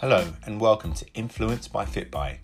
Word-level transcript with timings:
Hello 0.00 0.30
and 0.44 0.60
welcome 0.60 0.92
to 0.92 1.06
Influence 1.14 1.68
by 1.68 1.86
FitBy. 1.86 2.36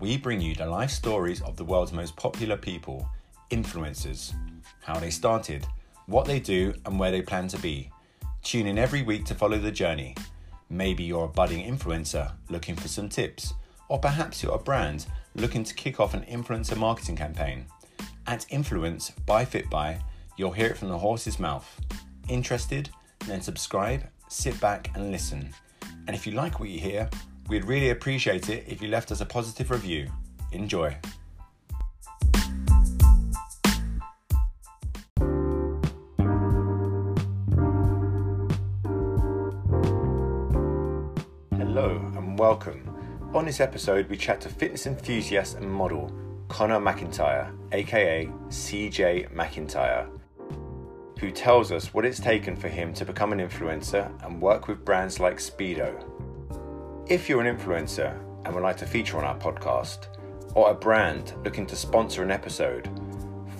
We 0.00 0.16
bring 0.16 0.40
you 0.40 0.56
the 0.56 0.66
life 0.66 0.90
stories 0.90 1.40
of 1.40 1.56
the 1.56 1.62
world's 1.62 1.92
most 1.92 2.16
popular 2.16 2.56
people, 2.56 3.08
influencers, 3.52 4.34
how 4.82 4.98
they 4.98 5.10
started, 5.10 5.64
what 6.06 6.26
they 6.26 6.40
do, 6.40 6.74
and 6.84 6.98
where 6.98 7.12
they 7.12 7.22
plan 7.22 7.46
to 7.46 7.58
be. 7.58 7.92
Tune 8.42 8.66
in 8.66 8.76
every 8.76 9.02
week 9.02 9.24
to 9.26 9.36
follow 9.36 9.56
the 9.56 9.70
journey. 9.70 10.16
Maybe 10.68 11.04
you're 11.04 11.26
a 11.26 11.28
budding 11.28 11.64
influencer 11.64 12.32
looking 12.48 12.74
for 12.74 12.88
some 12.88 13.08
tips, 13.08 13.54
or 13.86 14.00
perhaps 14.00 14.42
you're 14.42 14.56
a 14.56 14.58
brand 14.58 15.06
looking 15.36 15.62
to 15.62 15.74
kick 15.74 16.00
off 16.00 16.12
an 16.12 16.22
influencer 16.22 16.76
marketing 16.76 17.14
campaign. 17.14 17.66
At 18.26 18.46
Influence 18.50 19.10
by 19.26 19.44
FitBy, 19.44 20.02
you'll 20.36 20.50
hear 20.50 20.66
it 20.66 20.78
from 20.78 20.88
the 20.88 20.98
horse's 20.98 21.38
mouth. 21.38 21.80
Interested? 22.28 22.90
Then 23.28 23.42
subscribe, 23.42 24.08
sit 24.26 24.60
back, 24.60 24.90
and 24.96 25.12
listen. 25.12 25.54
And 26.10 26.16
if 26.16 26.26
you 26.26 26.32
like 26.32 26.58
what 26.58 26.68
you 26.68 26.80
hear, 26.80 27.08
we'd 27.48 27.64
really 27.64 27.90
appreciate 27.90 28.48
it 28.48 28.64
if 28.66 28.82
you 28.82 28.88
left 28.88 29.12
us 29.12 29.20
a 29.20 29.24
positive 29.24 29.70
review. 29.70 30.08
Enjoy. 30.50 30.92
Hello 41.52 42.02
and 42.16 42.36
welcome. 42.36 42.92
On 43.32 43.44
this 43.44 43.60
episode, 43.60 44.08
we 44.08 44.16
chat 44.16 44.40
to 44.40 44.48
fitness 44.48 44.88
enthusiast 44.88 45.58
and 45.58 45.72
model 45.72 46.12
Connor 46.48 46.80
McIntyre, 46.80 47.56
aka 47.70 48.26
CJ 48.48 49.32
McIntyre, 49.32 50.10
who 51.20 51.30
tells 51.30 51.70
us 51.70 51.92
what 51.92 52.06
it's 52.06 52.18
taken 52.18 52.56
for 52.56 52.68
him 52.68 52.94
to 52.94 53.04
become 53.04 53.32
an 53.32 53.40
influencer 53.40 54.10
and 54.24 54.40
work 54.40 54.68
with 54.68 54.84
brands 54.84 55.20
like 55.20 55.36
Speedo. 55.36 56.02
If 57.08 57.28
you're 57.28 57.42
an 57.44 57.56
influencer 57.56 58.18
and 58.44 58.54
would 58.54 58.62
like 58.62 58.78
to 58.78 58.86
feature 58.86 59.18
on 59.18 59.24
our 59.24 59.36
podcast, 59.36 60.06
or 60.54 60.70
a 60.70 60.74
brand 60.74 61.34
looking 61.44 61.66
to 61.66 61.76
sponsor 61.76 62.22
an 62.22 62.30
episode, 62.30 62.88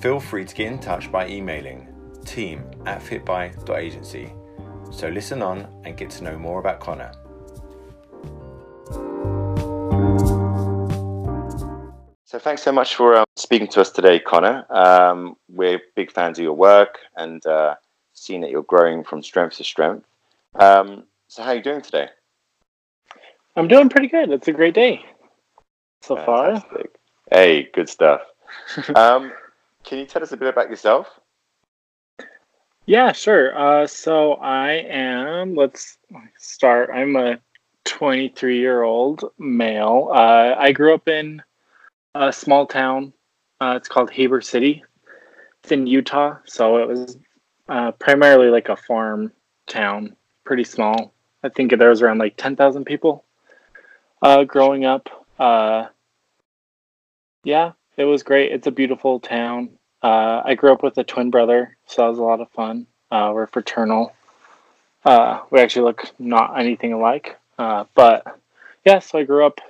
feel 0.00 0.18
free 0.18 0.44
to 0.44 0.54
get 0.54 0.72
in 0.72 0.78
touch 0.78 1.12
by 1.12 1.28
emailing 1.28 1.86
team 2.24 2.64
at 2.86 3.02
fitby.agency. 3.02 4.32
So 4.90 5.08
listen 5.08 5.42
on 5.42 5.68
and 5.84 5.96
get 5.96 6.10
to 6.10 6.24
know 6.24 6.38
more 6.38 6.60
about 6.60 6.80
Connor. 6.80 7.12
So 12.30 12.38
thanks 12.38 12.62
so 12.62 12.70
much 12.70 12.94
for 12.94 13.16
um, 13.16 13.24
speaking 13.34 13.66
to 13.66 13.80
us 13.80 13.90
today, 13.90 14.20
Connor. 14.20 14.64
Um, 14.70 15.34
we're 15.48 15.80
big 15.96 16.12
fans 16.12 16.38
of 16.38 16.44
your 16.44 16.52
work 16.52 17.00
and 17.16 17.44
uh, 17.44 17.74
seeing 18.14 18.40
that 18.42 18.50
you're 18.50 18.62
growing 18.62 19.02
from 19.02 19.20
strength 19.20 19.56
to 19.56 19.64
strength. 19.64 20.06
Um, 20.54 21.06
so 21.26 21.42
how 21.42 21.48
are 21.48 21.54
you 21.56 21.60
doing 21.60 21.82
today? 21.82 22.06
I'm 23.56 23.66
doing 23.66 23.88
pretty 23.88 24.06
good. 24.06 24.30
It's 24.30 24.46
a 24.46 24.52
great 24.52 24.74
day 24.74 25.04
so 26.02 26.14
Fantastic. 26.14 26.70
far. 26.70 27.36
Hey, 27.36 27.68
good 27.74 27.88
stuff. 27.88 28.20
um, 28.94 29.32
can 29.82 29.98
you 29.98 30.06
tell 30.06 30.22
us 30.22 30.30
a 30.30 30.36
bit 30.36 30.50
about 30.50 30.70
yourself? 30.70 31.08
Yeah, 32.86 33.10
sure. 33.10 33.58
Uh, 33.58 33.88
so 33.88 34.34
I 34.34 34.84
am. 34.88 35.56
Let's 35.56 35.98
start. 36.38 36.90
I'm 36.94 37.16
a 37.16 37.40
23 37.86 38.60
year 38.60 38.84
old 38.84 39.24
male. 39.36 40.10
Uh, 40.12 40.54
I 40.56 40.70
grew 40.70 40.94
up 40.94 41.08
in 41.08 41.42
a 42.14 42.32
small 42.32 42.66
town. 42.66 43.12
Uh, 43.60 43.74
it's 43.76 43.88
called 43.88 44.10
Heber 44.10 44.40
City. 44.40 44.84
It's 45.62 45.72
in 45.72 45.86
Utah, 45.86 46.38
so 46.44 46.78
it 46.78 46.88
was 46.88 47.18
uh, 47.68 47.92
primarily 47.92 48.48
like 48.48 48.68
a 48.68 48.76
farm 48.76 49.32
town, 49.66 50.16
pretty 50.44 50.64
small. 50.64 51.12
I 51.42 51.50
think 51.50 51.76
there 51.76 51.90
was 51.90 52.02
around 52.02 52.18
like 52.18 52.36
10,000 52.36 52.84
people 52.84 53.24
uh, 54.22 54.44
growing 54.44 54.84
up. 54.84 55.08
Uh, 55.38 55.86
yeah, 57.44 57.72
it 57.96 58.04
was 58.04 58.22
great. 58.22 58.52
It's 58.52 58.66
a 58.66 58.72
beautiful 58.72 59.20
town. 59.20 59.70
Uh, 60.02 60.42
I 60.44 60.54
grew 60.54 60.72
up 60.72 60.82
with 60.82 60.96
a 60.98 61.04
twin 61.04 61.30
brother, 61.30 61.76
so 61.86 62.02
that 62.02 62.08
was 62.08 62.18
a 62.18 62.22
lot 62.22 62.40
of 62.40 62.50
fun. 62.50 62.86
Uh, 63.10 63.32
we're 63.34 63.46
fraternal. 63.46 64.14
We 65.04 65.60
actually 65.60 65.84
look 65.84 66.04
not 66.18 66.58
anything 66.58 66.92
alike, 66.92 67.38
but 67.56 68.38
yeah. 68.84 68.98
So 68.98 69.18
I 69.18 69.24
grew 69.24 69.44
up 69.46 69.60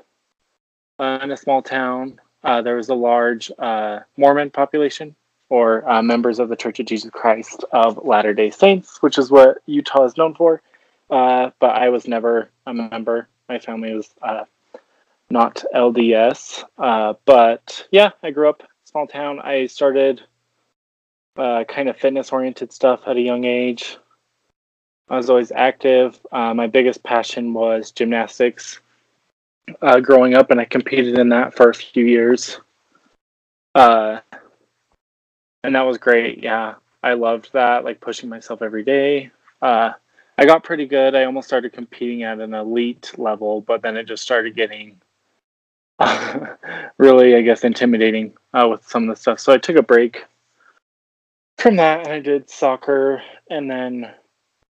in 1.00 1.30
a 1.30 1.36
small 1.36 1.62
town. 1.62 2.20
Uh, 2.42 2.62
there 2.62 2.76
was 2.76 2.88
a 2.88 2.94
large 2.94 3.50
uh, 3.58 4.00
Mormon 4.16 4.50
population, 4.50 5.14
or 5.48 5.88
uh, 5.88 6.02
members 6.02 6.38
of 6.38 6.48
the 6.48 6.56
Church 6.56 6.80
of 6.80 6.86
Jesus 6.86 7.10
Christ 7.10 7.64
of 7.72 8.04
Latter 8.04 8.32
Day 8.32 8.50
Saints, 8.50 9.02
which 9.02 9.18
is 9.18 9.30
what 9.30 9.58
Utah 9.66 10.04
is 10.04 10.16
known 10.16 10.34
for. 10.34 10.62
Uh, 11.10 11.50
but 11.58 11.70
I 11.70 11.88
was 11.88 12.06
never 12.06 12.50
a 12.66 12.72
member. 12.72 13.28
My 13.48 13.58
family 13.58 13.94
was 13.94 14.08
uh, 14.22 14.44
not 15.28 15.64
LDS. 15.74 16.64
Uh, 16.78 17.14
but 17.24 17.86
yeah, 17.90 18.10
I 18.22 18.30
grew 18.30 18.48
up 18.48 18.62
small 18.84 19.06
town. 19.06 19.40
I 19.40 19.66
started 19.66 20.22
kind 21.36 21.88
of 21.88 21.96
fitness 21.96 22.32
oriented 22.32 22.72
stuff 22.72 23.00
at 23.06 23.16
a 23.16 23.20
young 23.20 23.44
age. 23.44 23.96
I 25.08 25.16
was 25.16 25.30
always 25.30 25.50
active. 25.50 26.20
My 26.30 26.66
biggest 26.68 27.02
passion 27.02 27.54
was 27.54 27.90
gymnastics 27.90 28.80
uh, 29.82 30.00
growing 30.00 30.34
up, 30.34 30.50
and 30.50 30.60
I 30.60 30.64
competed 30.64 31.18
in 31.18 31.28
that 31.30 31.54
for 31.54 31.70
a 31.70 31.74
few 31.74 32.04
years. 32.04 32.60
Uh, 33.74 34.20
and 35.62 35.74
that 35.74 35.82
was 35.82 35.98
great. 35.98 36.42
Yeah, 36.42 36.74
I 37.02 37.14
loved 37.14 37.50
that, 37.52 37.84
like 37.84 38.00
pushing 38.00 38.28
myself 38.28 38.62
every 38.62 38.82
day. 38.82 39.30
Uh, 39.62 39.92
I 40.38 40.46
got 40.46 40.64
pretty 40.64 40.86
good. 40.86 41.14
I 41.14 41.24
almost 41.24 41.48
started 41.48 41.72
competing 41.72 42.22
at 42.22 42.40
an 42.40 42.54
elite 42.54 43.12
level, 43.18 43.60
but 43.60 43.82
then 43.82 43.96
it 43.96 44.04
just 44.04 44.22
started 44.22 44.56
getting 44.56 45.00
really, 46.98 47.34
I 47.36 47.42
guess, 47.42 47.64
intimidating 47.64 48.32
uh, 48.54 48.66
with 48.70 48.86
some 48.86 49.08
of 49.08 49.14
the 49.14 49.20
stuff. 49.20 49.38
So 49.38 49.52
I 49.52 49.58
took 49.58 49.76
a 49.76 49.82
break 49.82 50.24
from 51.58 51.76
that 51.76 52.06
and 52.06 52.12
I 52.12 52.20
did 52.20 52.48
soccer. 52.48 53.22
And 53.50 53.70
then 53.70 54.10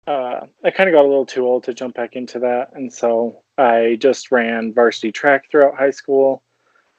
uh, 0.08 0.46
I 0.64 0.70
kind 0.70 0.88
of 0.88 0.94
got 0.94 1.04
a 1.04 1.08
little 1.08 1.26
too 1.26 1.46
old 1.46 1.64
to 1.64 1.74
jump 1.74 1.94
back 1.94 2.16
into 2.16 2.38
that. 2.40 2.72
And 2.74 2.92
so 2.92 3.42
I 3.56 3.96
just 4.00 4.32
ran 4.32 4.72
varsity 4.72 5.12
track 5.12 5.50
throughout 5.50 5.76
high 5.76 5.90
school. 5.90 6.42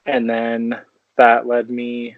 And 0.06 0.28
then 0.28 0.80
that 1.16 1.46
led 1.46 1.68
me 1.70 2.16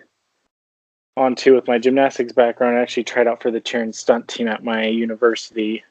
on 1.17 1.35
to 1.37 1.55
with 1.55 1.67
my 1.67 1.79
gymnastics 1.79 2.33
background. 2.33 2.77
I 2.77 2.81
actually 2.81 3.05
tried 3.05 3.27
out 3.27 3.43
for 3.43 3.51
the 3.51 3.61
cheer 3.61 3.83
and 3.83 3.95
stunt 3.95 4.29
team 4.29 4.49
at 4.49 4.65
my 4.65 4.87
university 4.87 5.83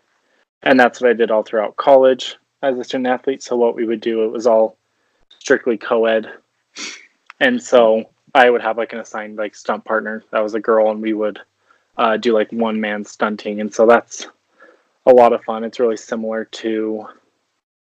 and 0.64 0.80
that's 0.80 1.02
what 1.02 1.10
I 1.10 1.14
did 1.14 1.32
all 1.32 1.44
throughout 1.44 1.78
college 1.78 2.38
as 2.62 2.78
a 2.78 2.84
student 2.84 3.08
athlete. 3.08 3.44
So 3.44 3.56
what 3.56 3.76
we 3.76 3.86
would 3.86 4.02
do, 4.02 4.24
it 4.24 4.32
was 4.32 4.48
all 4.48 4.78
strictly 5.40 5.78
co-ed, 5.78 6.28
and 7.40 7.62
so 7.62 8.10
I 8.36 8.50
would 8.50 8.62
have 8.62 8.78
like 8.78 8.94
an 8.94 9.00
assigned 9.00 9.38
like 9.38 9.56
stunt 9.56 9.86
partner 9.86 10.24
that 10.32 10.44
was 10.44 10.54
a 10.54 10.60
girl, 10.60 10.92
and 10.92 11.02
we 11.02 11.14
would 11.14 11.40
uh, 11.98 12.18
do 12.18 12.34
like 12.34 12.52
one 12.52 12.80
man 12.80 13.04
stunting, 13.06 13.60
and 13.60 13.74
so 13.74 13.86
that's 13.86 14.28
a 15.06 15.12
lot 15.14 15.34
of 15.34 15.44
fun. 15.44 15.64
It's 15.64 15.80
really 15.80 15.98
similar 15.98 16.46
to 16.46 17.06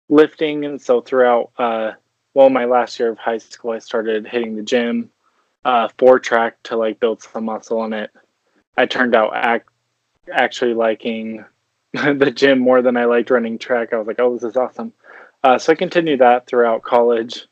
lifting, 0.08 0.64
and 0.64 0.80
so 0.80 1.00
throughout 1.00 1.50
uh, 1.58 1.92
well 2.34 2.50
my 2.50 2.64
last 2.64 2.98
year 2.98 3.10
of 3.10 3.19
high 3.19 3.38
school, 3.38 3.72
I 3.72 3.78
started 3.78 4.26
hitting 4.26 4.56
the 4.56 4.62
gym 4.62 5.10
uh, 5.64 5.88
for 5.98 6.19
track 6.19 6.62
to 6.64 6.76
like 6.76 7.00
build 7.00 7.22
some 7.22 7.44
muscle 7.44 7.84
in 7.84 7.92
it. 7.92 8.10
I 8.76 8.86
turned 8.86 9.14
out 9.14 9.34
act 9.34 9.69
actually 10.32 10.74
liking 10.74 11.44
the 11.92 12.32
gym 12.34 12.58
more 12.58 12.82
than 12.82 12.96
I 12.96 13.06
liked 13.06 13.30
running 13.30 13.58
track. 13.58 13.92
I 13.92 13.96
was 13.96 14.06
like, 14.06 14.20
oh, 14.20 14.34
this 14.34 14.44
is 14.44 14.56
awesome. 14.56 14.92
Uh, 15.42 15.58
so 15.58 15.72
I 15.72 15.76
continued 15.76 16.20
that 16.20 16.46
throughout 16.46 16.82
college. 16.82 17.46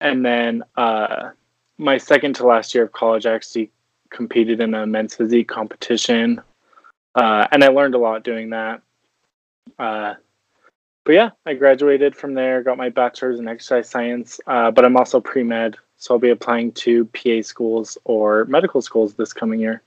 And 0.00 0.24
then 0.24 0.62
uh, 0.76 1.30
my 1.78 1.98
second 1.98 2.34
to 2.36 2.46
last 2.46 2.74
year 2.74 2.84
of 2.84 2.92
college, 2.92 3.26
I 3.26 3.34
actually 3.34 3.70
competed 4.10 4.60
in 4.60 4.74
a 4.74 4.86
men's 4.86 5.14
physique 5.14 5.48
competition. 5.48 6.40
Uh, 7.14 7.46
and 7.52 7.62
I 7.62 7.68
learned 7.68 7.94
a 7.94 7.98
lot 7.98 8.24
doing 8.24 8.50
that. 8.50 8.82
Uh, 9.78 10.14
but 11.04 11.12
yeah, 11.12 11.30
I 11.46 11.54
graduated 11.54 12.14
from 12.14 12.34
there, 12.34 12.62
got 12.62 12.76
my 12.76 12.88
bachelor's 12.88 13.38
in 13.38 13.48
exercise 13.48 13.88
science, 13.88 14.40
uh, 14.46 14.70
but 14.70 14.84
I'm 14.84 14.96
also 14.96 15.20
pre 15.20 15.42
med. 15.42 15.76
So 15.96 16.14
I'll 16.14 16.20
be 16.20 16.30
applying 16.30 16.72
to 16.72 17.04
PA 17.06 17.42
schools 17.42 17.98
or 18.04 18.44
medical 18.46 18.80
schools 18.80 19.14
this 19.14 19.32
coming 19.32 19.60
year. 19.60 19.82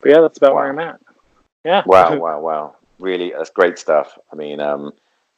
But 0.00 0.10
yeah, 0.10 0.20
that's 0.20 0.36
about 0.36 0.54
wow. 0.54 0.60
where 0.60 0.70
I'm 0.70 0.78
at. 0.78 1.00
Yeah. 1.64 1.82
Wow, 1.86 2.16
wow, 2.18 2.40
wow 2.40 2.76
really 3.02 3.32
that's 3.36 3.50
great 3.50 3.78
stuff. 3.78 4.16
I 4.32 4.36
mean, 4.36 4.60
um, 4.60 4.92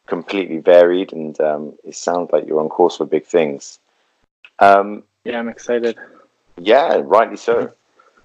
completely 0.06 0.58
varied, 0.58 1.12
and 1.12 1.38
um, 1.40 1.74
it 1.82 1.96
sounds 1.96 2.30
like 2.32 2.46
you're 2.46 2.60
on 2.60 2.68
course 2.68 2.98
for 2.98 3.06
big 3.06 3.26
things. 3.26 3.80
Um, 4.60 5.02
yeah, 5.24 5.38
I'm 5.38 5.48
excited. 5.48 5.98
Yeah, 6.58 7.00
rightly 7.02 7.36
so. 7.36 7.72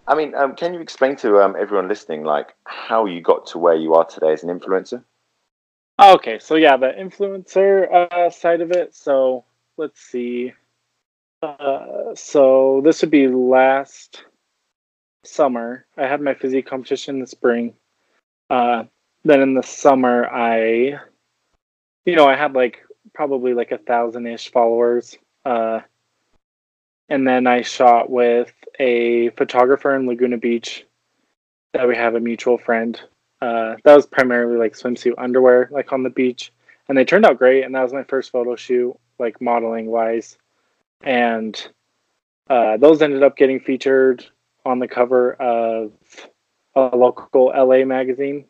I 0.07 0.15
mean, 0.15 0.35
um, 0.35 0.55
can 0.55 0.73
you 0.73 0.81
explain 0.81 1.15
to 1.17 1.39
um, 1.39 1.55
everyone 1.57 1.87
listening, 1.87 2.23
like, 2.23 2.53
how 2.65 3.05
you 3.05 3.21
got 3.21 3.47
to 3.47 3.57
where 3.57 3.75
you 3.75 3.95
are 3.95 4.05
today 4.05 4.33
as 4.33 4.43
an 4.43 4.49
influencer? 4.49 5.03
Okay, 5.99 6.39
so 6.39 6.55
yeah, 6.55 6.77
the 6.77 6.93
influencer 6.97 7.91
uh, 7.91 8.29
side 8.29 8.61
of 8.61 8.71
it. 8.71 8.95
So 8.95 9.43
let's 9.77 9.99
see. 9.99 10.53
Uh, 11.41 12.15
so 12.15 12.79
this 12.85 13.01
would 13.01 13.11
be 13.11 13.27
last 13.27 14.23
summer. 15.25 15.85
I 15.97 16.07
had 16.07 16.21
my 16.21 16.35
physique 16.35 16.67
competition 16.67 17.15
in 17.15 17.21
the 17.21 17.27
spring. 17.27 17.73
Uh, 18.49 18.85
then 19.25 19.41
in 19.41 19.53
the 19.53 19.63
summer, 19.63 20.25
I, 20.25 20.99
you 22.05 22.15
know, 22.15 22.27
I 22.27 22.35
had 22.37 22.53
like 22.53 22.79
probably 23.13 23.53
like 23.53 23.71
a 23.71 23.77
thousand 23.77 24.25
ish 24.25 24.51
followers. 24.51 25.17
Uh, 25.43 25.81
and 27.09 27.27
then 27.27 27.45
I 27.45 27.61
shot 27.61 28.09
with 28.09 28.53
a 28.79 29.31
photographer 29.31 29.93
in 29.95 30.07
Laguna 30.07 30.37
Beach 30.37 30.85
that 31.73 31.89
we 31.89 31.97
have 31.97 32.15
a 32.15 32.21
mutual 32.21 32.57
friend. 32.57 32.99
Uh, 33.41 33.75
that 33.83 33.95
was 33.95 34.05
primarily 34.05 34.57
like 34.57 34.73
swimsuit 34.73 35.13
underwear, 35.17 35.69
like 35.71 35.93
on 35.93 36.03
the 36.03 36.09
beach, 36.09 36.51
and 36.87 36.97
they 36.97 37.05
turned 37.05 37.25
out 37.25 37.37
great. 37.37 37.63
And 37.63 37.73
that 37.75 37.83
was 37.83 37.93
my 37.93 38.03
first 38.03 38.31
photo 38.31 38.55
shoot, 38.55 38.97
like 39.17 39.41
modeling 39.41 39.87
wise, 39.87 40.37
and 41.01 41.69
uh, 42.49 42.77
those 42.77 43.01
ended 43.01 43.23
up 43.23 43.37
getting 43.37 43.59
featured 43.59 44.25
on 44.65 44.79
the 44.79 44.87
cover 44.87 45.33
of 45.33 45.91
a 46.75 46.95
local 46.95 47.53
LA 47.55 47.85
magazine, 47.85 48.45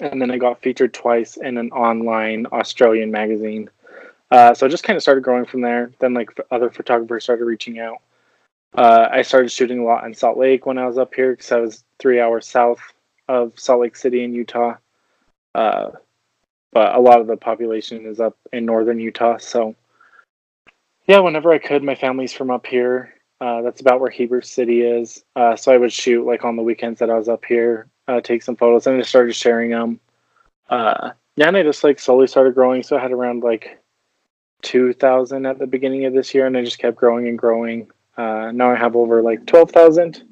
and 0.00 0.22
then 0.22 0.30
I 0.30 0.38
got 0.38 0.62
featured 0.62 0.94
twice 0.94 1.36
in 1.36 1.58
an 1.58 1.70
online 1.72 2.46
Australian 2.52 3.10
magazine. 3.10 3.70
Uh, 4.30 4.54
so 4.54 4.66
I 4.66 4.68
just 4.68 4.84
kind 4.84 4.96
of 4.96 5.02
started 5.02 5.24
growing 5.24 5.46
from 5.46 5.60
there. 5.60 5.90
Then 5.98 6.14
like 6.14 6.30
other 6.50 6.70
photographers 6.70 7.24
started 7.24 7.44
reaching 7.44 7.78
out. 7.78 7.98
Uh, 8.74 9.08
I 9.10 9.22
started 9.22 9.50
shooting 9.50 9.78
a 9.78 9.84
lot 9.84 10.04
in 10.04 10.14
Salt 10.14 10.36
Lake 10.36 10.66
when 10.66 10.78
I 10.78 10.86
was 10.86 10.98
up 10.98 11.14
here 11.14 11.32
because 11.32 11.50
I 11.50 11.60
was 11.60 11.84
three 11.98 12.20
hours 12.20 12.46
south 12.46 12.80
of 13.28 13.52
Salt 13.58 13.80
Lake 13.80 13.96
City 13.96 14.24
in 14.24 14.32
Utah. 14.32 14.74
Uh, 15.54 15.90
but 16.72 16.94
a 16.94 17.00
lot 17.00 17.20
of 17.20 17.26
the 17.26 17.36
population 17.36 18.06
is 18.06 18.20
up 18.20 18.36
in 18.52 18.66
northern 18.66 19.00
Utah. 19.00 19.38
So 19.38 19.74
yeah, 21.06 21.20
whenever 21.20 21.52
I 21.52 21.58
could, 21.58 21.82
my 21.82 21.94
family's 21.94 22.32
from 22.32 22.50
up 22.50 22.66
here. 22.66 23.14
Uh, 23.40 23.62
that's 23.62 23.80
about 23.80 24.00
where 24.00 24.10
Heber 24.10 24.42
City 24.42 24.80
is. 24.82 25.22
Uh, 25.34 25.56
so 25.56 25.72
I 25.72 25.78
would 25.78 25.92
shoot 25.92 26.26
like 26.26 26.44
on 26.44 26.56
the 26.56 26.62
weekends 26.62 27.00
that 27.00 27.10
I 27.10 27.18
was 27.18 27.28
up 27.28 27.44
here, 27.44 27.88
uh, 28.08 28.20
take 28.20 28.42
some 28.42 28.56
photos, 28.56 28.86
and 28.86 28.98
I 28.98 29.02
started 29.02 29.34
sharing 29.34 29.70
them. 29.70 30.00
Uh, 30.68 31.10
yeah, 31.36 31.48
and 31.48 31.56
I 31.56 31.62
just 31.62 31.84
like 31.84 31.98
slowly 32.00 32.26
started 32.26 32.54
growing. 32.54 32.82
So 32.82 32.96
I 32.96 33.00
had 33.00 33.12
around 33.12 33.42
like 33.42 33.78
2,000 34.62 35.46
at 35.46 35.58
the 35.58 35.66
beginning 35.66 36.06
of 36.06 36.14
this 36.14 36.34
year, 36.34 36.46
and 36.46 36.56
I 36.56 36.64
just 36.64 36.78
kept 36.78 36.96
growing 36.96 37.28
and 37.28 37.38
growing. 37.38 37.90
Uh, 38.16 38.50
now 38.52 38.70
I 38.70 38.76
have 38.76 38.96
over 38.96 39.22
like 39.22 39.46
12,000. 39.46 40.22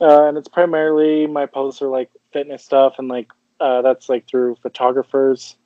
Uh, 0.00 0.28
and 0.28 0.36
it's 0.36 0.48
primarily 0.48 1.26
my 1.26 1.46
posts 1.46 1.80
are 1.80 1.88
like 1.88 2.10
fitness 2.32 2.64
stuff, 2.64 2.94
and 2.98 3.08
like 3.08 3.28
uh, 3.60 3.82
that's 3.82 4.08
like 4.08 4.26
through 4.26 4.56
photographers. 4.56 5.56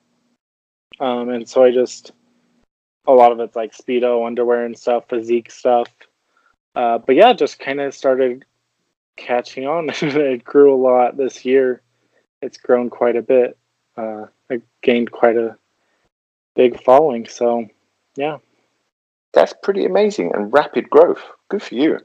Um, 0.99 1.29
and 1.29 1.47
so 1.47 1.63
I 1.63 1.71
just, 1.71 2.11
a 3.07 3.11
lot 3.11 3.31
of 3.31 3.39
it's 3.39 3.55
like 3.55 3.75
Speedo 3.75 4.25
underwear 4.25 4.65
and 4.65 4.77
stuff, 4.77 5.05
physique 5.09 5.51
stuff. 5.51 5.87
Uh, 6.75 6.99
but 6.99 7.15
yeah, 7.15 7.33
just 7.33 7.59
kind 7.59 7.81
of 7.81 7.93
started 7.93 8.45
catching 9.17 9.67
on. 9.67 9.89
it 10.01 10.43
grew 10.43 10.73
a 10.73 10.77
lot 10.81 11.17
this 11.17 11.43
year. 11.43 11.81
It's 12.41 12.57
grown 12.57 12.89
quite 12.89 13.15
a 13.15 13.21
bit. 13.21 13.57
Uh, 13.97 14.25
I 14.49 14.61
gained 14.81 15.11
quite 15.11 15.37
a 15.37 15.57
big 16.55 16.81
following. 16.83 17.27
So, 17.27 17.67
yeah. 18.15 18.37
That's 19.33 19.53
pretty 19.63 19.85
amazing 19.85 20.33
and 20.33 20.51
rapid 20.51 20.89
growth. 20.89 21.21
Good 21.49 21.63
for 21.63 21.75
you. 21.75 21.99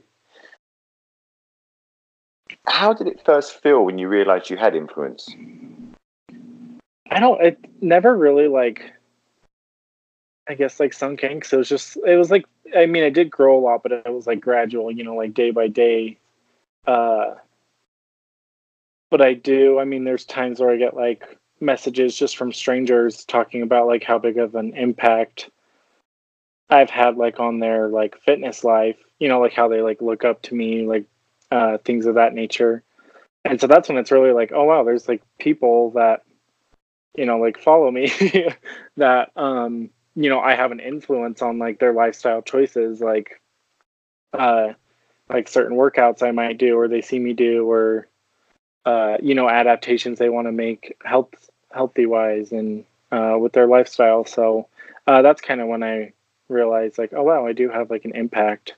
How 2.69 2.93
did 2.93 3.07
it 3.07 3.25
first 3.25 3.63
feel 3.63 3.85
when 3.85 3.99
you 3.99 4.09
realized 4.09 4.51
you 4.51 4.57
had 4.57 4.75
influence? 4.75 5.29
I 7.11 7.21
don't, 7.21 7.41
it 7.41 7.59
never 7.81 8.17
really 8.17 8.49
like, 8.49 8.93
I 10.49 10.55
guess 10.55 10.81
like 10.81 10.93
sunk 10.93 11.23
in 11.23 11.35
because 11.35 11.53
it 11.53 11.57
was 11.57 11.69
just, 11.69 11.97
it 12.07 12.17
was 12.17 12.31
like, 12.31 12.45
I 12.77 12.87
mean, 12.87 13.05
I 13.05 13.11
did 13.11 13.31
grow 13.31 13.59
a 13.59 13.61
lot, 13.61 13.83
but 13.83 13.93
it 13.93 14.13
was 14.13 14.27
like 14.27 14.41
gradual, 14.41 14.91
you 14.91 15.05
know, 15.05 15.15
like 15.15 15.35
day 15.35 15.51
by 15.51 15.69
day. 15.69 16.19
Uh, 16.87 17.35
but 19.11 19.21
I 19.21 19.35
do, 19.35 19.79
I 19.79 19.85
mean, 19.85 20.05
there's 20.05 20.25
times 20.25 20.61
where 20.61 20.71
I 20.71 20.77
get 20.77 20.97
like 20.97 21.25
messages 21.61 22.17
just 22.17 22.37
from 22.37 22.53
strangers 22.53 23.25
talking 23.25 23.62
about 23.62 23.87
like 23.87 24.05
how 24.05 24.19
big 24.19 24.39
of 24.39 24.55
an 24.55 24.75
impact 24.75 25.49
I've 26.69 26.91
had 26.91 27.17
like 27.17 27.39
on 27.39 27.61
their 27.61 27.89
like 27.89 28.21
fitness 28.25 28.65
life, 28.65 28.97
you 29.19 29.29
know, 29.29 29.41
like 29.41 29.53
how 29.53 29.69
they 29.69 29.81
like 29.81 30.03
look 30.03 30.25
up 30.25 30.43
to 30.43 30.55
me, 30.55 30.85
like 30.87 31.05
uh, 31.51 31.79
things 31.79 32.07
of 32.07 32.17
that 32.17 32.35
nature. 32.35 32.83
And 33.45 33.61
so 33.61 33.67
that's 33.67 33.89
when 33.89 33.99
it's 33.99 34.11
really 34.11 34.33
like, 34.33 34.53
oh 34.53 34.65
wow, 34.65 34.85
there's 34.85 35.09
like 35.09 35.23
people 35.39 35.91
that, 35.93 36.23
you 37.17 37.27
know, 37.27 37.39
like 37.39 37.59
follow 37.59 37.91
me 37.91 38.11
that, 38.97 39.31
um, 39.37 39.91
you 40.15 40.31
know, 40.31 40.41
I 40.41 40.55
have 40.55 40.73
an 40.73 40.81
influence 40.81 41.43
on 41.43 41.59
like 41.59 41.79
their 41.79 41.93
lifestyle 41.93 42.43
choices, 42.43 43.01
like, 43.01 43.41
uh, 44.33 44.73
like 45.29 45.49
certain 45.49 45.77
workouts 45.77 46.23
I 46.23 46.31
might 46.31 46.59
do, 46.59 46.77
or 46.79 46.89
they 46.89 47.03
see 47.03 47.19
me 47.19 47.33
do, 47.35 47.71
or, 47.71 48.09
uh, 48.85 49.19
you 49.23 49.35
know, 49.35 49.49
adaptations 49.49 50.19
they 50.19 50.29
want 50.29 50.47
to 50.47 50.53
make 50.53 50.97
health 51.05 51.51
healthy 51.73 52.07
wise 52.07 52.53
and 52.53 52.85
uh, 53.13 53.37
with 53.39 53.53
their 53.53 53.67
lifestyle. 53.67 54.25
So 54.25 54.69
uh, 55.07 55.23
that's 55.23 55.41
kind 55.41 55.61
of 55.61 55.69
when 55.69 55.83
I 55.83 56.13
realized 56.49 56.99
like, 56.99 57.13
oh 57.15 57.23
wow, 57.23 57.47
I 57.47 57.53
do 57.53 57.69
have 57.69 57.91
like 57.91 58.05
an 58.05 58.17
impact 58.17 58.75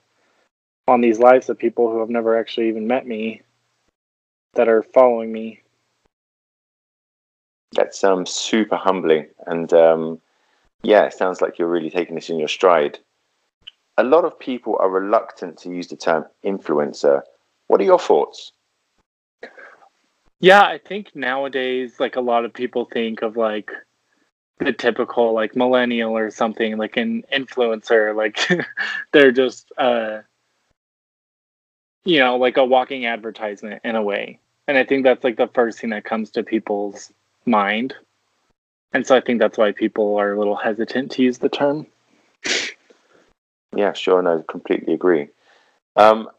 on 0.87 1.01
these 1.01 1.19
lives 1.19 1.49
of 1.49 1.57
people 1.57 1.91
who 1.91 1.99
have 1.99 2.09
never 2.09 2.37
actually 2.37 2.67
even 2.69 2.87
met 2.87 3.05
me 3.05 3.41
that 4.53 4.67
are 4.67 4.83
following 4.83 5.31
me. 5.31 5.61
That 7.73 7.93
sounds 7.93 8.31
super 8.31 8.75
humbling, 8.75 9.27
and 9.45 9.71
um, 9.73 10.21
yeah, 10.81 11.03
it 11.03 11.13
sounds 11.13 11.41
like 11.41 11.59
you're 11.59 11.69
really 11.69 11.91
taking 11.91 12.15
this 12.15 12.29
in 12.29 12.39
your 12.39 12.47
stride. 12.47 12.99
A 13.97 14.03
lot 14.03 14.25
of 14.25 14.39
people 14.39 14.77
are 14.79 14.89
reluctant 14.89 15.57
to 15.59 15.69
use 15.69 15.87
the 15.87 15.97
term 15.97 16.25
influencer. 16.43 17.21
What 17.67 17.81
are 17.81 17.85
your 17.85 17.99
thoughts? 17.99 18.53
Yeah, 20.39 20.63
I 20.63 20.79
think 20.79 21.15
nowadays, 21.15 21.99
like 21.99 22.15
a 22.15 22.21
lot 22.21 22.45
of 22.45 22.53
people 22.53 22.85
think 22.85 23.21
of 23.21 23.37
like 23.37 23.69
the 24.59 24.73
typical 24.73 25.33
like 25.33 25.55
millennial 25.55 26.17
or 26.17 26.29
something 26.29 26.77
like 26.77 26.97
an 26.97 27.23
influencer 27.33 28.13
like 28.15 28.37
they're 29.13 29.31
just 29.31 29.71
uh 29.77 30.19
you 32.05 32.19
know 32.19 32.37
like 32.37 32.57
a 32.57 32.65
walking 32.65 33.05
advertisement 33.05 33.81
in 33.83 33.95
a 33.95 34.03
way. 34.03 34.39
And 34.67 34.77
i 34.77 34.83
think 34.83 35.03
that's 35.03 35.23
like 35.23 35.37
the 35.37 35.47
first 35.47 35.79
thing 35.79 35.89
that 35.91 36.05
comes 36.05 36.29
to 36.31 36.43
people's 36.43 37.11
mind. 37.45 37.93
And 38.93 39.05
so 39.05 39.15
i 39.15 39.21
think 39.21 39.39
that's 39.39 39.57
why 39.57 39.71
people 39.71 40.17
are 40.17 40.33
a 40.33 40.39
little 40.39 40.55
hesitant 40.55 41.11
to 41.13 41.23
use 41.23 41.37
the 41.39 41.49
term. 41.49 41.87
Yeah 43.75 43.93
sure. 43.93 44.21
No 44.21 44.43
completely 44.43 44.93
agree. 44.93 45.29
Um 45.95 46.29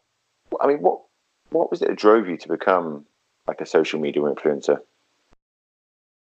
i 0.59 0.67
mean 0.67 0.81
what 0.81 1.01
what 1.49 1.69
was 1.69 1.81
it 1.81 1.89
that 1.89 1.97
drove 1.97 2.27
you 2.27 2.37
to 2.37 2.47
become 2.47 3.05
like 3.47 3.61
a 3.61 3.65
social 3.65 3.99
media 3.99 4.21
influencer? 4.21 4.79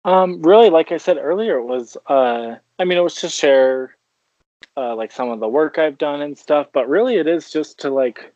Um, 0.05 0.41
really, 0.41 0.69
like 0.69 0.91
I 0.91 0.97
said 0.97 1.17
earlier, 1.17 1.57
it 1.57 1.65
was 1.65 1.95
uh, 2.07 2.55
I 2.79 2.83
mean, 2.83 2.97
it 2.97 3.01
was 3.01 3.15
to 3.15 3.29
share 3.29 3.95
uh, 4.75 4.95
like 4.95 5.11
some 5.11 5.29
of 5.29 5.39
the 5.39 5.47
work 5.47 5.77
I've 5.77 5.97
done 5.97 6.21
and 6.21 6.37
stuff, 6.37 6.67
but 6.73 6.89
really, 6.89 7.15
it 7.15 7.27
is 7.27 7.51
just 7.51 7.79
to 7.79 7.89
like 7.89 8.33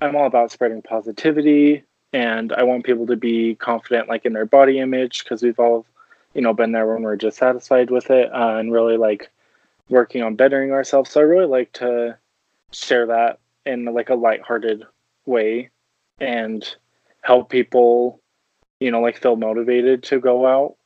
I'm 0.00 0.16
all 0.16 0.26
about 0.26 0.50
spreading 0.50 0.82
positivity, 0.82 1.84
and 2.12 2.52
I 2.52 2.62
want 2.62 2.84
people 2.84 3.06
to 3.06 3.16
be 3.16 3.54
confident, 3.54 4.08
like 4.08 4.24
in 4.24 4.32
their 4.32 4.46
body 4.46 4.78
image, 4.78 5.24
because 5.24 5.42
we've 5.42 5.58
all, 5.58 5.86
you 6.34 6.40
know, 6.40 6.54
been 6.54 6.72
there 6.72 6.86
when 6.86 7.02
we're 7.02 7.16
dissatisfied 7.16 7.90
with 7.90 8.10
it, 8.10 8.32
uh, 8.32 8.56
and 8.56 8.72
really 8.72 8.96
like 8.96 9.30
working 9.88 10.22
on 10.22 10.36
bettering 10.36 10.72
ourselves. 10.72 11.10
So 11.10 11.20
I 11.20 11.24
really 11.24 11.46
like 11.46 11.72
to 11.74 12.16
share 12.72 13.06
that 13.06 13.40
in 13.66 13.84
like 13.86 14.08
a 14.08 14.14
lighthearted 14.14 14.84
way, 15.26 15.70
and 16.18 16.76
help 17.22 17.50
people, 17.50 18.20
you 18.78 18.90
know, 18.90 19.00
like 19.00 19.18
feel 19.18 19.36
motivated 19.36 20.02
to 20.04 20.18
go 20.18 20.46
out 20.46 20.76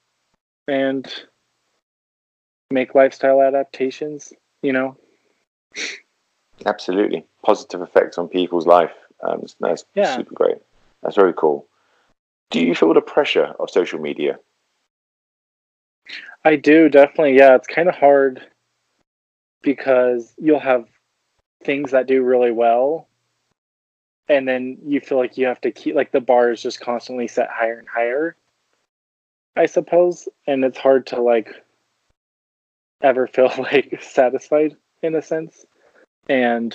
and 0.66 1.12
make 2.70 2.94
lifestyle 2.94 3.40
adaptations, 3.40 4.32
you 4.62 4.72
know? 4.72 4.96
Absolutely. 6.66 7.24
Positive 7.44 7.82
effects 7.82 8.18
on 8.18 8.28
people's 8.28 8.66
life. 8.66 8.94
Um, 9.24 9.44
that's 9.60 9.84
yeah. 9.94 10.16
super 10.16 10.34
great. 10.34 10.58
That's 11.02 11.16
very 11.16 11.34
cool. 11.34 11.66
Do 12.50 12.60
you 12.60 12.74
feel 12.74 12.94
the 12.94 13.00
pressure 13.00 13.54
of 13.58 13.70
social 13.70 13.98
media? 13.98 14.38
I 16.44 16.56
do, 16.56 16.88
definitely. 16.88 17.36
Yeah, 17.36 17.54
it's 17.56 17.66
kind 17.66 17.88
of 17.88 17.94
hard 17.94 18.46
because 19.62 20.34
you'll 20.38 20.60
have 20.60 20.86
things 21.64 21.92
that 21.92 22.06
do 22.06 22.22
really 22.22 22.50
well 22.50 23.08
and 24.28 24.46
then 24.46 24.76
you 24.84 25.00
feel 25.00 25.16
like 25.16 25.38
you 25.38 25.46
have 25.46 25.60
to 25.62 25.70
keep 25.70 25.94
like 25.94 26.12
the 26.12 26.20
bar 26.20 26.50
is 26.50 26.60
just 26.62 26.80
constantly 26.80 27.26
set 27.26 27.48
higher 27.48 27.78
and 27.78 27.88
higher 27.88 28.36
I 29.56 29.66
suppose, 29.66 30.28
and 30.46 30.64
it's 30.64 30.78
hard 30.78 31.06
to 31.08 31.20
like 31.20 31.54
ever 33.02 33.26
feel 33.26 33.52
like 33.58 34.02
satisfied 34.02 34.76
in 35.02 35.14
a 35.14 35.22
sense. 35.22 35.64
And 36.28 36.74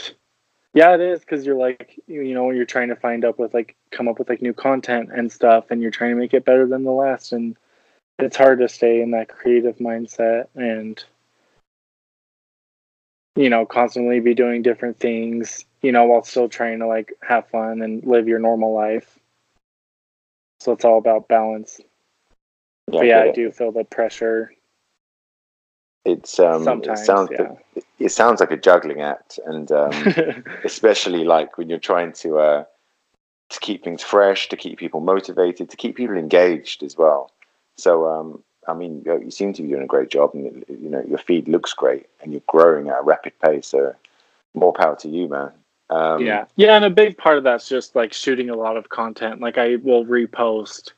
yeah, 0.74 0.94
it 0.94 1.02
is 1.02 1.22
because 1.22 1.46
you're 1.46 1.56
like 1.56 2.00
you 2.08 2.34
know 2.34 2.46
when 2.46 2.56
you're 2.56 2.66
trying 2.66 2.90
to 2.90 2.96
find 2.96 3.26
up 3.26 3.40
with 3.40 3.54
like 3.54 3.76
come 3.92 4.08
up 4.08 4.20
with 4.20 4.30
like 4.30 4.42
new 4.42 4.54
content 4.54 5.10
and 5.14 5.32
stuff, 5.32 5.66
and 5.70 5.82
you're 5.82 5.92
trying 5.92 6.12
to 6.12 6.20
make 6.20 6.34
it 6.34 6.46
better 6.46 6.68
than 6.68 6.84
the 6.84 6.92
last, 6.92 7.32
and 7.32 7.56
it's 8.20 8.38
hard 8.38 8.60
to 8.60 8.70
stay 8.70 9.02
in 9.02 9.12
that 9.12 9.30
creative 9.30 9.78
mindset 9.78 10.48
and 10.56 11.04
you 13.36 13.50
know 13.50 13.66
constantly 13.66 14.20
be 14.20 14.34
doing 14.34 14.62
different 14.62 15.00
things 15.00 15.64
you 15.82 15.92
know 15.92 16.06
while 16.06 16.24
still 16.24 16.50
trying 16.50 16.80
to 16.80 16.88
like 16.88 17.14
have 17.22 17.48
fun 17.48 17.82
and 17.82 18.04
live 18.06 18.28
your 18.28 18.40
normal 18.40 18.74
life. 18.74 19.18
So 20.60 20.74
it's 20.74 20.84
all 20.86 20.98
about 20.98 21.28
balance. 21.28 21.80
Yeah, 22.92 23.00
but 23.00 23.06
yeah, 23.06 23.20
I, 23.20 23.30
I 23.30 23.32
do 23.32 23.52
feel 23.52 23.72
the 23.72 23.86
pressure. 23.86 24.52
It's 26.06 26.40
um, 26.40 26.64
Sometimes, 26.64 27.02
it 27.02 27.06
sounds 27.06 27.30
yeah. 27.32 27.56
it, 27.76 27.86
it 28.00 28.10
sounds 28.12 28.40
like 28.40 28.52
a 28.52 28.58
juggling 28.58 29.02
act, 29.02 29.40
and 29.46 29.72
um, 29.72 29.92
especially 30.64 31.24
like 31.24 31.58
when 31.58 31.70
you're 31.70 31.78
trying 31.78 32.14
to 32.14 32.40
uh, 32.40 32.64
to 33.50 33.60
keep 33.60 33.84
things 33.84 34.02
fresh, 34.02 34.48
to 34.50 34.58
keep 34.58 34.80
people 34.80 35.02
motivated, 35.02 35.70
to 35.70 35.78
keep 35.78 35.98
people 35.98 36.18
engaged 36.18 36.84
as 36.84 36.98
well. 36.98 37.32
So, 37.78 38.08
um, 38.08 38.44
I 38.68 38.74
mean, 38.74 39.04
you, 39.06 39.22
you 39.24 39.32
seem 39.32 39.54
to 39.54 39.62
be 39.62 39.70
doing 39.70 39.84
a 39.84 39.88
great 39.88 40.10
job, 40.10 40.32
and 40.34 40.64
you 40.70 40.90
know 40.90 41.04
your 41.08 41.18
feed 41.18 41.48
looks 41.48 41.74
great, 41.74 42.08
and 42.22 42.32
you're 42.32 42.42
growing 42.48 42.88
at 42.88 43.00
a 43.00 43.04
rapid 43.04 43.34
pace. 43.40 43.68
So, 43.68 43.94
more 44.54 44.74
power 44.74 44.96
to 44.98 45.10
you, 45.10 45.28
man. 45.28 45.52
Um, 45.92 46.24
yeah 46.24 46.46
yeah 46.56 46.76
and 46.76 46.86
a 46.86 46.90
big 46.92 47.18
part 47.18 47.40
of 47.40 47.44
that's 47.44 47.68
just 47.68 47.96
like 47.96 48.14
shooting 48.14 48.52
a 48.52 48.56
lot 48.56 48.78
of 48.78 48.90
content 48.90 49.42
like 49.42 49.58
i 49.58 49.78
will 49.78 50.06
repost 50.06 50.92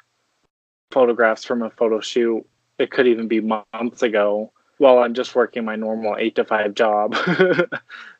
photographs 0.92 1.46
from 1.46 1.62
a 1.62 1.70
photo 1.70 2.02
shoot 2.02 2.46
it 2.78 2.92
could 2.92 3.08
even 3.08 3.30
be 3.30 3.40
months 3.40 4.02
ago 4.02 4.52
while 4.82 5.00
i'm 5.00 5.14
just 5.14 5.36
working 5.36 5.64
my 5.64 5.76
normal 5.76 6.16
eight 6.18 6.36
to 6.36 6.44
five 6.44 6.74
job 6.74 7.14
That's 7.26 7.70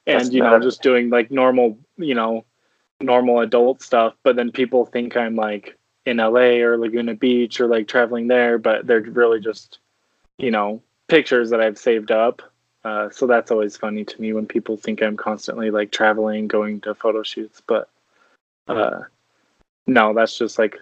and 0.06 0.34
you 0.34 0.42
know 0.42 0.60
just 0.60 0.82
doing 0.82 1.10
like 1.10 1.32
normal 1.32 1.78
you 1.98 2.16
know 2.16 2.46
normal 3.02 3.40
adult 3.40 3.82
stuff 3.82 4.14
but 4.24 4.36
then 4.36 4.52
people 4.52 4.86
think 4.86 5.18
i'm 5.18 5.36
like 5.36 5.78
in 6.06 6.18
la 6.18 6.40
or 6.40 6.78
laguna 6.78 7.16
beach 7.16 7.60
or 7.60 7.68
like 7.68 7.88
traveling 7.88 8.28
there 8.28 8.58
but 8.58 8.86
they're 8.86 9.02
really 9.02 9.40
just 9.40 9.80
you 10.38 10.52
know 10.52 10.82
pictures 11.08 11.50
that 11.50 11.62
i've 11.62 11.78
saved 11.78 12.12
up 12.12 12.42
uh, 12.84 13.10
so 13.12 13.28
that's 13.28 13.52
always 13.52 13.78
funny 13.78 14.04
to 14.04 14.22
me 14.22 14.34
when 14.34 14.48
people 14.48 14.76
think 14.76 15.04
I'm 15.04 15.16
constantly 15.16 15.70
like 15.70 15.92
traveling, 15.92 16.48
going 16.48 16.82
to 16.82 16.96
photo 16.96 17.22
shoots. 17.22 17.62
But 17.68 17.88
uh, 18.68 19.02
no, 19.86 20.14
that's 20.14 20.38
just 20.38 20.58
like 20.58 20.78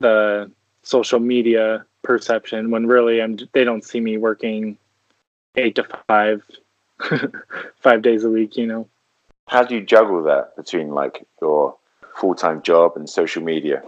the 0.00 0.50
social 0.84 1.18
media 1.18 1.84
perception. 2.08 2.70
When 2.70 2.86
really, 2.86 3.20
I'm 3.20 3.38
they 3.52 3.62
don't 3.64 3.84
see 3.84 4.00
me 4.00 4.16
working 4.16 4.78
eight 5.56 5.74
to 5.76 5.86
five, 6.08 6.42
five 7.76 8.02
days 8.02 8.24
a 8.24 8.30
week. 8.30 8.56
You 8.56 8.66
know. 8.66 8.88
How 9.46 9.62
do 9.62 9.74
you 9.74 9.82
juggle 9.82 10.22
that 10.24 10.56
between 10.56 10.88
like 10.88 11.26
your 11.40 11.76
full 12.16 12.34
time 12.34 12.62
job 12.62 12.96
and 12.96 13.08
social 13.08 13.42
media? 13.42 13.82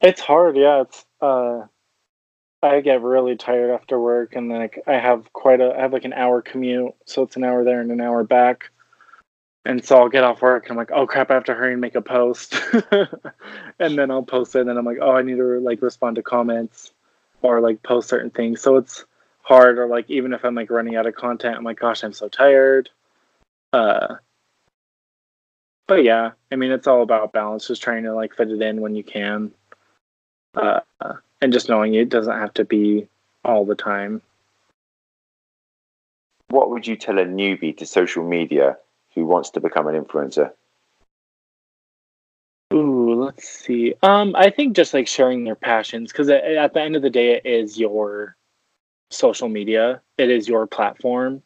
It's 0.00 0.20
hard, 0.20 0.56
yeah. 0.56 0.82
It's 0.82 1.04
uh 1.20 1.62
I 2.62 2.80
get 2.80 3.00
really 3.00 3.36
tired 3.36 3.70
after 3.70 3.98
work 3.98 4.36
and 4.36 4.50
like 4.50 4.82
I 4.86 4.98
have 4.98 5.32
quite 5.32 5.62
a 5.62 5.74
I 5.76 5.80
have 5.80 5.94
like 5.94 6.04
an 6.04 6.12
hour 6.12 6.42
commute, 6.42 6.94
so 7.06 7.22
it's 7.22 7.36
an 7.36 7.44
hour 7.44 7.64
there 7.64 7.80
and 7.80 7.90
an 7.90 8.00
hour 8.00 8.22
back. 8.24 8.70
And 9.64 9.84
so 9.84 9.98
I'll 9.98 10.08
get 10.08 10.24
off 10.24 10.40
work 10.40 10.64
and 10.64 10.72
I'm 10.72 10.76
like, 10.78 10.90
oh 10.90 11.06
crap, 11.06 11.30
I 11.30 11.34
have 11.34 11.44
to 11.44 11.54
hurry 11.54 11.72
and 11.72 11.80
make 11.80 11.94
a 11.94 12.00
post. 12.00 12.54
and 13.78 13.98
then 13.98 14.10
I'll 14.10 14.22
post 14.22 14.54
it 14.56 14.60
and 14.60 14.68
then 14.68 14.78
I'm 14.78 14.86
like, 14.86 14.98
oh 15.00 15.12
I 15.12 15.22
need 15.22 15.36
to 15.36 15.60
like 15.60 15.82
respond 15.82 16.16
to 16.16 16.22
comments 16.22 16.92
or 17.42 17.60
like 17.60 17.82
post 17.82 18.08
certain 18.08 18.30
things. 18.30 18.60
So 18.60 18.76
it's 18.76 19.04
hard 19.42 19.78
or 19.78 19.86
like 19.86 20.08
even 20.08 20.32
if 20.32 20.44
I'm 20.44 20.54
like 20.54 20.70
running 20.70 20.96
out 20.96 21.06
of 21.06 21.14
content, 21.14 21.56
I'm 21.56 21.64
like, 21.64 21.80
gosh, 21.80 22.02
I'm 22.02 22.12
so 22.12 22.28
tired. 22.28 22.88
Uh 23.72 24.16
but 25.86 26.04
yeah, 26.04 26.30
I 26.50 26.56
mean 26.56 26.70
it's 26.70 26.86
all 26.86 27.02
about 27.02 27.32
balance, 27.32 27.66
just 27.66 27.82
trying 27.82 28.04
to 28.04 28.14
like 28.14 28.34
fit 28.34 28.50
it 28.50 28.62
in 28.62 28.80
when 28.80 28.94
you 28.94 29.04
can. 29.04 29.52
Uh 30.54 30.80
and 31.42 31.52
just 31.52 31.68
knowing 31.68 31.94
it 31.94 32.08
doesn't 32.08 32.38
have 32.38 32.54
to 32.54 32.64
be 32.64 33.08
all 33.44 33.66
the 33.66 33.74
time. 33.74 34.22
What 36.48 36.70
would 36.70 36.86
you 36.86 36.96
tell 36.96 37.18
a 37.18 37.24
newbie 37.24 37.76
to 37.76 37.86
social 37.86 38.26
media 38.26 38.76
who 39.14 39.24
wants 39.24 39.50
to 39.50 39.60
become 39.60 39.86
an 39.86 40.02
influencer? 40.02 40.52
Ooh, 42.72 43.14
let's 43.14 43.48
see. 43.48 43.94
Um, 44.02 44.34
I 44.36 44.50
think 44.50 44.76
just 44.76 44.94
like 44.94 45.08
sharing 45.08 45.44
their 45.44 45.56
passions, 45.56 46.12
because 46.12 46.28
at, 46.28 46.72
the 46.72 46.80
end 46.80 46.94
of 46.94 47.02
the 47.02 47.10
day, 47.10 47.34
it 47.34 47.44
is 47.44 47.78
your 47.78 48.36
social 49.10 49.48
media, 49.48 50.00
it 50.18 50.30
is 50.30 50.48
your 50.48 50.66
platform, 50.66 51.42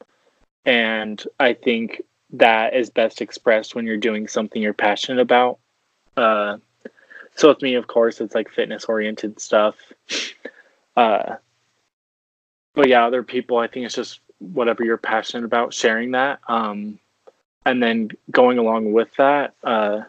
and 0.67 1.23
I 1.41 1.55
think 1.55 2.03
that 2.31 2.75
is 2.75 2.91
best 2.91 3.23
expressed 3.23 3.75
when 3.75 3.87
you're 3.87 3.97
doing 3.97 4.29
something 4.29 4.61
you're 4.61 4.75
passionate 4.75 5.21
about. 5.21 5.59
Uh, 6.17 6.59
so 7.37 7.49
with 7.49 7.63
me, 7.63 7.75
of 7.75 7.87
course, 7.87 8.21
it's 8.21 8.35
like 8.35 8.51
fitness 8.51 8.85
oriented 8.85 9.41
stuff. 9.41 9.77
Uh, 10.97 11.37
but 12.75 12.89
yeah, 12.89 13.07
other 13.07 13.23
people, 13.23 13.59
I 13.59 13.67
think 13.67 13.87
it's 13.87 13.95
just 13.95 14.21
whatever 14.39 14.85
you're 14.85 14.97
passionate 14.97 15.45
about, 15.45 15.73
sharing 15.73 16.13
that. 16.13 16.41
Um, 16.49 16.99
and 17.65 17.83
then 17.83 18.11
going 18.31 18.59
along 18.59 18.93
with 18.93 19.15
that, 19.17 19.55
uh, 19.65 20.01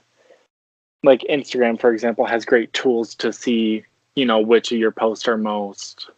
like 1.04 1.22
Instagram, 1.30 1.80
for 1.80 1.94
example, 1.94 2.26
has 2.26 2.46
great 2.46 2.74
tools 2.74 3.16
to 3.16 3.32
see, 3.32 3.84
you 4.16 4.26
know, 4.26 4.40
which 4.40 4.72
of 4.72 4.78
your 4.78 4.92
posts 4.92 5.28
are 5.28 5.38
most 5.38 6.10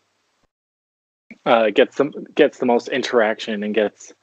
uh, 1.47 1.69
gets 1.69 1.95
some 1.95 2.11
gets 2.35 2.59
the 2.59 2.65
most 2.65 2.89
interaction 2.89 3.63
and 3.63 3.73
gets 3.73 4.13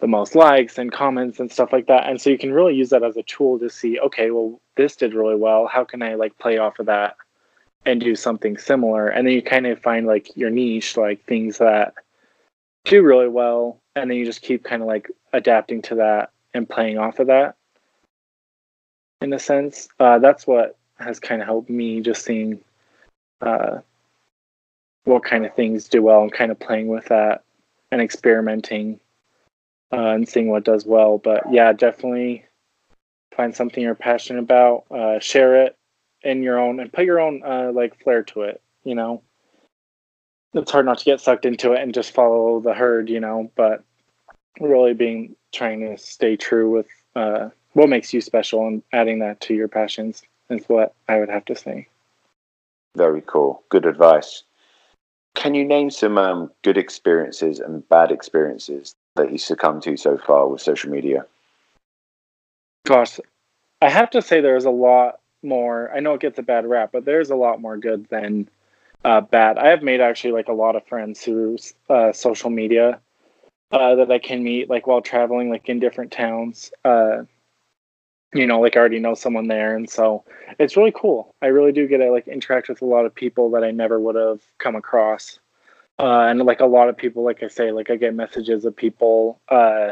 the 0.00 0.06
most 0.06 0.34
likes 0.34 0.76
and 0.76 0.92
comments 0.92 1.40
and 1.40 1.50
stuff 1.50 1.72
like 1.72 1.86
that. 1.86 2.08
And 2.08 2.20
so 2.20 2.28
you 2.28 2.36
can 2.36 2.52
really 2.52 2.74
use 2.74 2.90
that 2.90 3.02
as 3.02 3.16
a 3.16 3.22
tool 3.22 3.58
to 3.58 3.70
see, 3.70 3.98
okay, 4.00 4.30
well, 4.30 4.60
this 4.76 4.96
did 4.96 5.14
really 5.14 5.36
well. 5.36 5.66
How 5.66 5.84
can 5.84 6.02
I 6.02 6.14
like 6.14 6.38
play 6.38 6.58
off 6.58 6.78
of 6.78 6.86
that 6.86 7.16
and 7.86 8.00
do 8.00 8.14
something 8.14 8.58
similar? 8.58 9.08
And 9.08 9.26
then 9.26 9.34
you 9.34 9.42
kind 9.42 9.66
of 9.66 9.80
find 9.80 10.06
like 10.06 10.36
your 10.36 10.50
niche, 10.50 10.96
like 10.96 11.24
things 11.24 11.58
that 11.58 11.94
do 12.84 13.02
really 13.02 13.28
well, 13.28 13.80
and 13.96 14.10
then 14.10 14.18
you 14.18 14.26
just 14.26 14.42
keep 14.42 14.64
kind 14.64 14.82
of 14.82 14.88
like 14.88 15.10
adapting 15.32 15.80
to 15.82 15.94
that 15.96 16.31
and 16.54 16.68
playing 16.68 16.98
off 16.98 17.18
of 17.18 17.28
that. 17.28 17.56
In 19.20 19.32
a 19.32 19.38
sense, 19.38 19.88
uh, 20.00 20.18
that's 20.18 20.46
what 20.46 20.76
has 20.98 21.20
kind 21.20 21.40
of 21.40 21.46
helped 21.46 21.70
me 21.70 22.00
just 22.00 22.24
seeing 22.24 22.60
uh, 23.40 23.78
what 25.04 25.24
kind 25.24 25.44
of 25.46 25.54
things 25.54 25.88
do 25.88 26.02
well 26.02 26.22
and 26.22 26.32
kind 26.32 26.50
of 26.50 26.58
playing 26.58 26.88
with 26.88 27.06
that 27.06 27.44
and 27.90 28.00
experimenting 28.00 29.00
uh, 29.92 30.10
and 30.10 30.28
seeing 30.28 30.48
what 30.48 30.64
does 30.64 30.86
well. 30.86 31.18
But 31.18 31.44
yeah, 31.52 31.72
definitely 31.72 32.44
find 33.36 33.54
something 33.54 33.82
you're 33.82 33.94
passionate 33.94 34.40
about, 34.40 34.84
uh, 34.90 35.18
share 35.20 35.64
it 35.64 35.76
in 36.22 36.42
your 36.42 36.58
own, 36.58 36.80
and 36.80 36.92
put 36.92 37.04
your 37.04 37.20
own 37.20 37.42
uh, 37.44 37.70
like 37.72 38.02
flair 38.02 38.22
to 38.24 38.42
it. 38.42 38.60
You 38.84 38.94
know, 38.94 39.22
it's 40.54 40.70
hard 40.70 40.86
not 40.86 40.98
to 40.98 41.04
get 41.04 41.20
sucked 41.20 41.46
into 41.46 41.72
it 41.72 41.80
and 41.80 41.94
just 41.94 42.12
follow 42.12 42.60
the 42.60 42.74
herd. 42.74 43.08
You 43.08 43.20
know, 43.20 43.50
but 43.54 43.84
really 44.60 44.94
being 44.94 45.36
trying 45.52 45.80
to 45.80 45.96
stay 45.98 46.36
true 46.36 46.70
with 46.70 46.86
uh, 47.14 47.50
what 47.72 47.88
makes 47.88 48.12
you 48.12 48.20
special 48.20 48.66
and 48.66 48.82
adding 48.92 49.18
that 49.20 49.40
to 49.40 49.54
your 49.54 49.68
passions 49.68 50.22
is 50.50 50.64
what 50.68 50.94
I 51.08 51.18
would 51.18 51.28
have 51.28 51.44
to 51.46 51.56
say. 51.56 51.88
Very 52.96 53.22
cool. 53.26 53.62
Good 53.70 53.86
advice. 53.86 54.44
Can 55.34 55.54
you 55.54 55.64
name 55.64 55.90
some 55.90 56.18
um, 56.18 56.50
good 56.62 56.76
experiences 56.76 57.58
and 57.58 57.88
bad 57.88 58.10
experiences 58.10 58.94
that 59.16 59.32
you 59.32 59.38
succumbed 59.38 59.82
to 59.84 59.96
so 59.96 60.18
far 60.18 60.46
with 60.46 60.60
social 60.60 60.90
media? 60.90 61.24
Gosh, 62.84 63.18
I 63.80 63.88
have 63.88 64.10
to 64.10 64.20
say 64.20 64.40
there's 64.40 64.66
a 64.66 64.70
lot 64.70 65.20
more. 65.42 65.90
I 65.94 66.00
know 66.00 66.14
it 66.14 66.20
gets 66.20 66.38
a 66.38 66.42
bad 66.42 66.66
rap, 66.66 66.90
but 66.92 67.04
there's 67.04 67.30
a 67.30 67.36
lot 67.36 67.60
more 67.60 67.76
good 67.76 68.06
than 68.10 68.48
uh, 69.04 69.22
bad. 69.22 69.58
I 69.58 69.68
have 69.68 69.82
made 69.82 70.00
actually 70.00 70.32
like 70.32 70.48
a 70.48 70.52
lot 70.52 70.76
of 70.76 70.86
friends 70.86 71.20
through 71.20 71.58
uh, 71.88 72.12
social 72.12 72.50
media 72.50 73.00
uh, 73.72 73.94
that 73.96 74.10
I 74.10 74.18
can 74.18 74.42
meet 74.42 74.68
like 74.68 74.86
while 74.86 75.00
traveling, 75.00 75.50
like 75.50 75.68
in 75.68 75.80
different 75.80 76.12
towns. 76.12 76.70
Uh, 76.84 77.22
you 78.34 78.46
know, 78.46 78.60
like 78.60 78.76
I 78.76 78.80
already 78.80 78.98
know 78.98 79.14
someone 79.14 79.48
there, 79.48 79.74
and 79.76 79.88
so 79.88 80.24
it's 80.58 80.76
really 80.76 80.92
cool. 80.94 81.34
I 81.42 81.46
really 81.46 81.72
do 81.72 81.86
get 81.88 81.98
to 81.98 82.10
like 82.10 82.28
interact 82.28 82.68
with 82.68 82.82
a 82.82 82.86
lot 82.86 83.06
of 83.06 83.14
people 83.14 83.50
that 83.52 83.64
I 83.64 83.70
never 83.70 83.98
would 84.00 84.16
have 84.16 84.40
come 84.58 84.76
across. 84.76 85.38
Uh, 85.98 86.22
and 86.22 86.40
like 86.40 86.60
a 86.60 86.66
lot 86.66 86.88
of 86.88 86.96
people, 86.96 87.22
like 87.24 87.42
I 87.42 87.48
say, 87.48 87.72
like 87.72 87.90
I 87.90 87.96
get 87.96 88.14
messages 88.14 88.64
of 88.64 88.74
people 88.74 89.40
uh, 89.48 89.90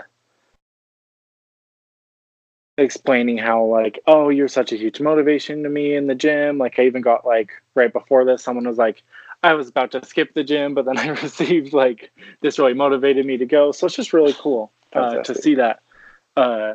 explaining 2.79 3.39
how 3.39 3.65
like, 3.65 4.01
oh, 4.07 4.31
you're 4.31 4.49
such 4.49 4.73
a 4.73 4.77
huge 4.77 5.01
motivation 5.01 5.63
to 5.63 5.69
me 5.69 5.95
in 5.95 6.07
the 6.07 6.15
gym. 6.15 6.59
Like 6.59 6.79
I 6.79 6.87
even 6.87 7.03
got 7.03 7.27
like 7.27 7.51
right 7.75 7.93
before 7.93 8.25
this, 8.25 8.43
someone 8.43 8.67
was 8.67 8.79
like, 8.79 9.03
I 9.43 9.55
was 9.55 9.69
about 9.69 9.93
to 9.93 10.05
skip 10.05 10.35
the 10.35 10.45
gym, 10.45 10.75
but 10.75 10.85
then 10.85 10.99
I 10.99 11.09
received 11.23 11.73
like 11.73 12.11
this 12.41 12.59
really 12.59 12.75
motivated 12.75 13.27
me 13.27 13.37
to 13.39 13.47
go. 13.47 13.73
So 13.73 13.87
it's 13.87 13.97
just 13.97 14.13
really 14.13 14.35
cool 14.39 14.73
uh, 14.93 15.23
to 15.23 15.35
see 15.35 15.55
that. 15.57 15.81
Uh, 16.37 16.75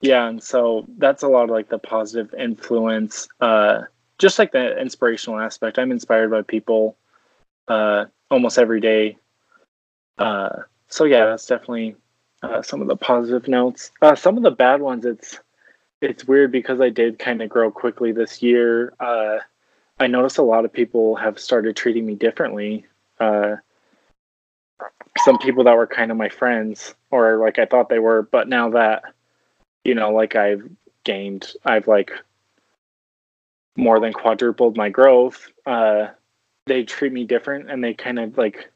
yeah, 0.00 0.26
and 0.28 0.42
so 0.42 0.84
that's 0.98 1.22
a 1.22 1.28
lot 1.28 1.44
of 1.44 1.50
like 1.50 1.68
the 1.68 1.78
positive 1.78 2.34
influence, 2.34 3.28
uh, 3.40 3.82
just 4.18 4.38
like 4.38 4.52
the 4.52 4.78
inspirational 4.78 5.40
aspect. 5.40 5.78
I'm 5.78 5.90
inspired 5.90 6.30
by 6.30 6.42
people 6.42 6.96
uh, 7.68 8.06
almost 8.30 8.58
every 8.58 8.80
day. 8.80 9.16
Uh, 10.18 10.62
so 10.88 11.04
yeah, 11.04 11.26
that's 11.26 11.46
definitely 11.46 11.96
uh, 12.42 12.62
some 12.62 12.82
of 12.82 12.88
the 12.88 12.96
positive 12.96 13.48
notes. 13.48 13.90
Uh, 14.02 14.14
some 14.14 14.36
of 14.36 14.42
the 14.42 14.50
bad 14.50 14.80
ones, 14.80 15.04
it's 15.04 15.40
it's 16.02 16.26
weird 16.26 16.52
because 16.52 16.80
I 16.80 16.90
did 16.90 17.18
kind 17.18 17.40
of 17.40 17.48
grow 17.48 17.70
quickly 17.70 18.12
this 18.12 18.42
year. 18.42 18.92
I 19.98 20.06
noticed 20.06 20.38
a 20.38 20.42
lot 20.42 20.64
of 20.64 20.72
people 20.72 21.16
have 21.16 21.38
started 21.38 21.76
treating 21.76 22.04
me 22.04 22.14
differently. 22.14 22.86
Uh, 23.18 23.56
some 25.24 25.38
people 25.38 25.64
that 25.64 25.76
were 25.76 25.86
kind 25.86 26.10
of 26.10 26.16
my 26.16 26.28
friends, 26.28 26.94
or 27.10 27.38
like 27.38 27.58
I 27.58 27.66
thought 27.66 27.88
they 27.88 27.98
were, 27.98 28.22
but 28.22 28.48
now 28.48 28.70
that 28.70 29.04
you 29.84 29.94
know, 29.94 30.10
like 30.10 30.34
I've 30.34 30.68
gained, 31.04 31.52
I've 31.64 31.86
like 31.86 32.10
more 33.76 34.00
than 34.00 34.12
quadrupled 34.12 34.76
my 34.76 34.88
growth. 34.88 35.48
Uh, 35.64 36.08
they 36.66 36.82
treat 36.82 37.12
me 37.12 37.24
different, 37.24 37.70
and 37.70 37.82
they 37.82 37.94
kind 37.94 38.18
of 38.18 38.36
like 38.36 38.70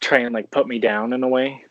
try 0.00 0.18
and 0.18 0.32
like 0.32 0.50
put 0.50 0.66
me 0.66 0.78
down 0.78 1.12
in 1.12 1.22
a 1.22 1.28
way. 1.28 1.64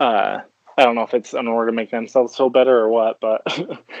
Uh, 0.00 0.40
I 0.78 0.84
don't 0.84 0.94
know 0.94 1.02
if 1.02 1.12
it's 1.12 1.34
in 1.34 1.48
order 1.48 1.72
to 1.72 1.74
make 1.74 1.90
themselves 1.90 2.36
feel 2.36 2.50
better 2.50 2.78
or 2.78 2.88
what, 2.88 3.18
but 3.18 3.42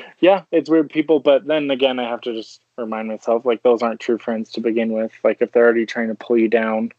yeah, 0.20 0.44
it's 0.52 0.70
weird 0.70 0.88
people. 0.90 1.18
But 1.18 1.44
then 1.44 1.68
again, 1.72 1.98
I 1.98 2.08
have 2.08 2.20
to 2.20 2.32
just 2.32 2.60
remind 2.76 3.08
myself 3.08 3.44
like 3.44 3.64
those 3.64 3.82
aren't 3.82 3.98
true 3.98 4.16
friends 4.16 4.52
to 4.52 4.60
begin 4.60 4.92
with. 4.92 5.10
Like 5.24 5.38
if 5.40 5.50
they're 5.50 5.64
already 5.64 5.86
trying 5.86 6.06
to 6.06 6.14
pull 6.14 6.38
you 6.38 6.46
down, 6.46 6.92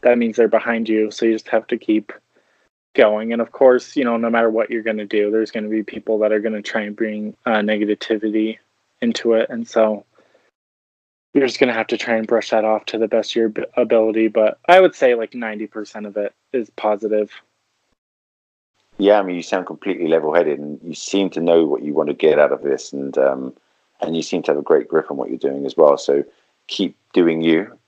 that 0.00 0.16
means 0.16 0.36
they're 0.36 0.48
behind 0.48 0.88
you. 0.88 1.10
So 1.10 1.26
you 1.26 1.34
just 1.34 1.48
have 1.48 1.66
to 1.66 1.76
keep 1.76 2.12
going. 2.94 3.34
And 3.34 3.42
of 3.42 3.52
course, 3.52 3.94
you 3.94 4.04
know, 4.04 4.16
no 4.16 4.30
matter 4.30 4.48
what 4.48 4.70
you're 4.70 4.82
going 4.82 4.96
to 4.96 5.04
do, 5.04 5.30
there's 5.30 5.50
going 5.50 5.64
to 5.64 5.70
be 5.70 5.82
people 5.82 6.18
that 6.20 6.32
are 6.32 6.40
going 6.40 6.54
to 6.54 6.62
try 6.62 6.80
and 6.80 6.96
bring 6.96 7.36
uh, 7.44 7.56
negativity 7.58 8.56
into 9.02 9.34
it. 9.34 9.50
And 9.50 9.68
so 9.68 10.06
you're 11.34 11.46
just 11.46 11.60
going 11.60 11.68
to 11.68 11.74
have 11.74 11.88
to 11.88 11.98
try 11.98 12.16
and 12.16 12.26
brush 12.26 12.48
that 12.50 12.64
off 12.64 12.86
to 12.86 12.96
the 12.96 13.06
best 13.06 13.32
of 13.32 13.36
your 13.36 13.52
ability. 13.76 14.28
But 14.28 14.58
I 14.66 14.80
would 14.80 14.94
say 14.94 15.14
like 15.14 15.32
90% 15.32 16.06
of 16.06 16.16
it 16.16 16.32
is 16.54 16.70
positive. 16.70 17.30
Yeah, 18.98 19.18
I 19.18 19.22
mean, 19.22 19.36
you 19.36 19.42
sound 19.42 19.66
completely 19.66 20.08
level-headed, 20.08 20.58
and 20.58 20.80
you 20.82 20.94
seem 20.94 21.28
to 21.30 21.40
know 21.40 21.64
what 21.64 21.82
you 21.82 21.92
want 21.92 22.08
to 22.08 22.14
get 22.14 22.38
out 22.38 22.52
of 22.52 22.62
this, 22.62 22.92
and 22.92 23.16
um, 23.18 23.54
and 24.00 24.16
you 24.16 24.22
seem 24.22 24.42
to 24.44 24.52
have 24.52 24.58
a 24.58 24.62
great 24.62 24.88
grip 24.88 25.10
on 25.10 25.16
what 25.16 25.28
you're 25.28 25.38
doing 25.38 25.66
as 25.66 25.76
well. 25.76 25.98
So 25.98 26.24
keep 26.66 26.96
doing 27.12 27.42
you. 27.42 27.78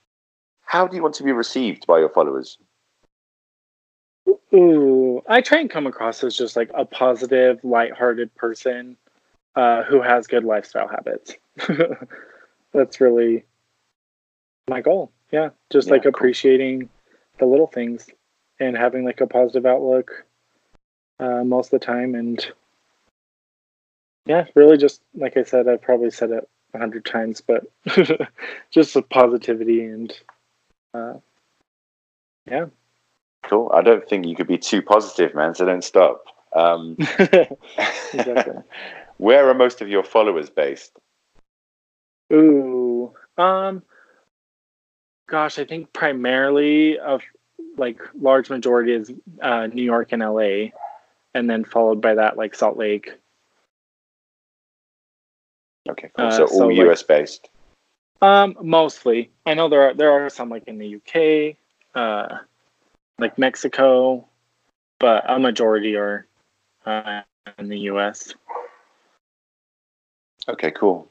How 0.62 0.86
do 0.86 0.96
you 0.96 1.02
want 1.02 1.14
to 1.16 1.22
be 1.22 1.32
received 1.32 1.86
by 1.86 1.98
your 1.98 2.10
followers? 2.10 2.58
Ooh, 4.54 5.22
I 5.28 5.40
try 5.40 5.60
and 5.60 5.70
come 5.70 5.86
across 5.86 6.22
as 6.24 6.36
just 6.36 6.56
like 6.56 6.70
a 6.74 6.84
positive, 6.84 7.58
light-hearted 7.62 8.34
person 8.34 8.96
uh, 9.56 9.82
who 9.84 10.02
has 10.02 10.26
good 10.26 10.44
lifestyle 10.44 10.88
habits. 10.88 11.34
That's 12.72 13.00
really 13.00 13.44
my 14.68 14.80
goal. 14.80 15.10
Yeah, 15.32 15.50
just 15.70 15.88
yeah, 15.88 15.94
like 15.94 16.02
cool. 16.02 16.10
appreciating 16.10 16.88
the 17.38 17.46
little 17.46 17.66
things 17.66 18.08
and 18.60 18.76
having 18.76 19.04
like 19.04 19.20
a 19.20 19.26
positive 19.26 19.66
outlook 19.66 20.24
uh, 21.20 21.44
most 21.44 21.72
of 21.72 21.80
the 21.80 21.86
time, 21.86 22.14
and 22.14 22.44
yeah, 24.26 24.46
really 24.54 24.76
just 24.76 25.02
like 25.14 25.36
I 25.36 25.42
said, 25.42 25.68
I've 25.68 25.82
probably 25.82 26.10
said 26.10 26.30
it 26.30 26.48
a 26.74 26.78
hundred 26.78 27.04
times, 27.04 27.40
but 27.40 27.64
just 28.70 28.94
the 28.94 29.02
positivity 29.02 29.84
and 29.84 30.12
uh, 30.94 31.14
yeah. 32.50 32.66
Cool. 33.44 33.70
I 33.74 33.82
don't 33.82 34.06
think 34.08 34.26
you 34.26 34.34
could 34.34 34.46
be 34.46 34.58
too 34.58 34.82
positive, 34.82 35.34
man. 35.34 35.54
So 35.54 35.64
don't 35.64 35.84
stop. 35.84 36.24
Um, 36.54 36.96
where 39.16 39.48
are 39.48 39.54
most 39.54 39.80
of 39.80 39.88
your 39.88 40.02
followers 40.02 40.50
based? 40.50 40.98
Ooh, 42.32 43.14
um, 43.38 43.82
gosh, 45.28 45.58
I 45.58 45.64
think 45.64 45.92
primarily 45.92 46.98
of 46.98 47.22
like 47.76 48.00
large 48.20 48.50
majority 48.50 48.92
is 48.92 49.10
uh, 49.40 49.66
New 49.68 49.82
York 49.82 50.12
and 50.12 50.22
LA, 50.22 50.70
and 51.34 51.48
then 51.48 51.64
followed 51.64 52.00
by 52.00 52.14
that 52.14 52.36
like 52.36 52.54
Salt 52.54 52.76
Lake. 52.76 53.10
Okay, 55.88 56.10
cool. 56.16 56.26
Uh, 56.26 56.30
so 56.30 56.44
uh, 56.44 56.46
all 56.46 56.58
so 56.58 56.68
US 56.70 57.00
like, 57.02 57.08
based. 57.08 57.50
Um, 58.20 58.56
mostly. 58.62 59.30
I 59.46 59.54
know 59.54 59.68
there 59.68 59.88
are 59.88 59.94
there 59.94 60.10
are 60.10 60.28
some 60.28 60.48
like 60.48 60.64
in 60.66 60.78
the 60.78 60.96
UK, 60.96 61.56
uh, 61.94 62.38
like 63.18 63.38
Mexico, 63.38 64.26
but 64.98 65.24
a 65.28 65.38
majority 65.38 65.96
are 65.96 66.26
uh, 66.84 67.22
in 67.58 67.68
the 67.68 67.78
US. 67.90 68.34
Okay, 70.48 70.70
cool. 70.70 71.08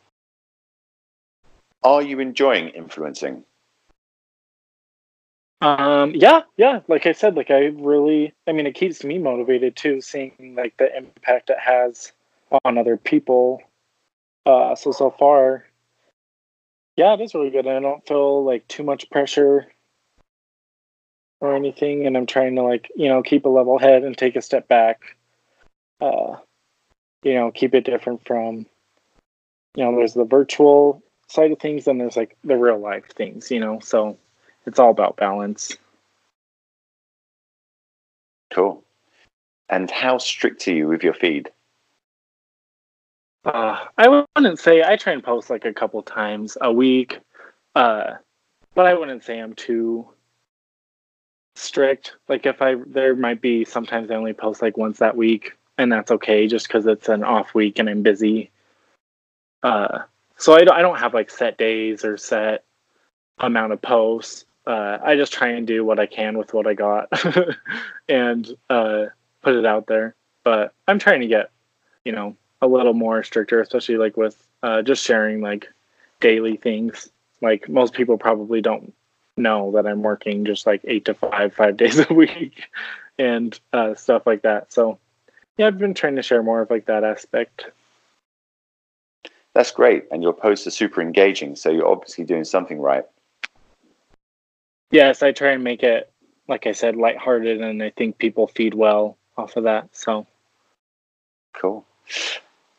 Are 1.83 2.01
you 2.01 2.19
enjoying 2.19 2.69
influencing? 2.69 3.45
Um, 5.61 6.13
yeah, 6.13 6.41
yeah. 6.55 6.81
Like 6.87 7.05
I 7.07 7.13
said, 7.13 7.35
like 7.35 7.49
I 7.49 7.65
really, 7.75 8.33
I 8.47 8.51
mean, 8.51 8.67
it 8.67 8.75
keeps 8.75 9.03
me 9.03 9.17
motivated 9.17 9.75
too, 9.75 10.01
seeing 10.01 10.55
like 10.55 10.77
the 10.77 10.95
impact 10.95 11.49
it 11.49 11.59
has 11.59 12.11
on 12.63 12.77
other 12.77 12.97
people. 12.97 13.61
Uh, 14.45 14.75
so 14.75 14.91
so 14.91 15.09
far, 15.09 15.65
yeah, 16.95 17.13
it 17.13 17.21
is 17.21 17.33
really 17.33 17.49
good. 17.49 17.67
I 17.67 17.79
don't 17.79 18.05
feel 18.07 18.43
like 18.43 18.67
too 18.67 18.83
much 18.83 19.09
pressure 19.09 19.67
or 21.41 21.55
anything, 21.55 22.05
and 22.05 22.15
I'm 22.15 22.27
trying 22.27 22.55
to 22.55 22.63
like 22.63 22.91
you 22.95 23.09
know 23.09 23.23
keep 23.23 23.45
a 23.45 23.49
level 23.49 23.79
head 23.79 24.03
and 24.03 24.17
take 24.17 24.35
a 24.35 24.41
step 24.41 24.67
back. 24.67 25.17
Uh, 25.99 26.37
you 27.23 27.33
know, 27.33 27.51
keep 27.51 27.73
it 27.73 27.83
different 27.83 28.25
from 28.25 28.67
you 29.75 29.83
know. 29.83 29.95
There's 29.95 30.13
the 30.13 30.23
virtual 30.23 31.01
side 31.27 31.51
of 31.51 31.59
things, 31.59 31.87
and 31.87 31.99
there's 31.99 32.15
like 32.15 32.37
the 32.43 32.57
real 32.57 32.79
life 32.79 33.09
things. 33.15 33.49
You 33.49 33.59
know, 33.59 33.79
so 33.79 34.17
it's 34.67 34.79
all 34.79 34.91
about 34.91 35.15
balance. 35.15 35.75
Cool. 38.53 38.83
And 39.69 39.89
how 39.89 40.17
strict 40.17 40.67
are 40.67 40.73
you 40.73 40.87
with 40.87 41.03
your 41.03 41.13
feed? 41.13 41.49
Uh, 43.45 43.85
I 43.97 44.25
wouldn't 44.35 44.59
say 44.59 44.83
I 44.83 44.97
try 44.97 45.13
and 45.13 45.23
post 45.23 45.49
like 45.49 45.65
a 45.65 45.73
couple 45.73 46.01
times 46.03 46.57
a 46.59 46.71
week, 46.71 47.19
uh, 47.75 48.15
but 48.75 48.85
I 48.85 48.93
wouldn't 48.93 49.23
say 49.23 49.39
I'm 49.39 49.53
too 49.53 50.07
strict. 51.55 52.15
Like 52.27 52.45
if 52.45 52.61
I 52.61 52.75
there 52.85 53.15
might 53.15 53.41
be 53.41 53.63
sometimes 53.63 54.11
I 54.11 54.15
only 54.15 54.33
post 54.33 54.61
like 54.61 54.77
once 54.77 54.99
that 54.99 55.15
week, 55.15 55.53
and 55.77 55.91
that's 55.91 56.11
okay 56.11 56.47
just 56.47 56.67
because 56.67 56.85
it's 56.85 57.07
an 57.07 57.23
off 57.23 57.53
week 57.53 57.79
and 57.79 57.89
I'm 57.89 58.03
busy. 58.03 58.51
Uh, 59.63 59.99
so 60.35 60.53
I 60.53 60.65
don't, 60.65 60.75
I 60.75 60.81
don't 60.81 60.99
have 60.99 61.13
like 61.13 61.29
set 61.29 61.57
days 61.57 62.03
or 62.03 62.17
set 62.17 62.65
amount 63.39 63.71
of 63.71 63.81
posts. 63.81 64.45
Uh, 64.67 64.99
I 65.01 65.15
just 65.15 65.31
try 65.31 65.47
and 65.47 65.65
do 65.65 65.85
what 65.85 65.97
I 65.97 66.07
can 66.07 66.37
with 66.37 66.53
what 66.53 66.67
I 66.67 66.73
got 66.73 67.07
and 68.09 68.47
uh, 68.69 69.05
put 69.41 69.55
it 69.55 69.65
out 69.65 69.87
there. 69.87 70.13
But 70.43 70.73
I'm 70.89 70.99
trying 70.99 71.21
to 71.21 71.27
get, 71.27 71.51
you 72.03 72.11
know, 72.11 72.35
a 72.61 72.67
little 72.67 72.93
more 72.93 73.23
stricter, 73.23 73.61
especially 73.61 73.95
like 73.95 74.17
with 74.17 74.35
uh, 74.63 74.81
just 74.81 75.05
sharing 75.05 75.39
like 75.39 75.69
daily 76.19 76.57
things. 76.57 77.09
Like 77.41 77.69
most 77.69 77.93
people 77.93 78.17
probably 78.17 78.59
don't 78.59 78.93
know 79.37 79.71
that 79.71 79.87
I'm 79.87 80.01
working 80.01 80.43
just 80.43 80.67
like 80.67 80.81
eight 80.83 81.05
to 81.05 81.13
five, 81.13 81.53
five 81.53 81.77
days 81.83 81.99
a 82.09 82.13
week, 82.13 82.67
and 83.17 83.57
uh, 83.71 83.95
stuff 83.95 84.27
like 84.27 84.41
that. 84.41 84.73
So 84.73 84.99
yeah, 85.57 85.67
I've 85.67 85.77
been 85.77 85.93
trying 85.93 86.17
to 86.17 86.21
share 86.23 86.43
more 86.43 86.61
of 86.61 86.69
like 86.69 86.87
that 86.87 87.05
aspect. 87.05 87.67
That's 89.53 89.71
great, 89.71 90.05
and 90.11 90.21
your 90.21 90.33
posts 90.33 90.67
are 90.67 90.71
super 90.71 91.01
engaging. 91.01 91.55
So 91.55 91.71
you're 91.71 91.87
obviously 91.87 92.25
doing 92.25 92.43
something 92.43 92.79
right. 92.79 93.05
Yes, 94.91 95.21
I 95.21 95.31
try 95.31 95.51
and 95.51 95.63
make 95.63 95.83
it, 95.83 96.11
like 96.47 96.65
I 96.65 96.71
said, 96.71 96.95
lighthearted, 96.95 97.61
and 97.61 97.83
I 97.83 97.89
think 97.91 98.17
people 98.17 98.47
feed 98.47 98.73
well 98.73 99.17
off 99.37 99.57
of 99.57 99.65
that. 99.65 99.89
So 99.91 100.25
cool. 101.53 101.85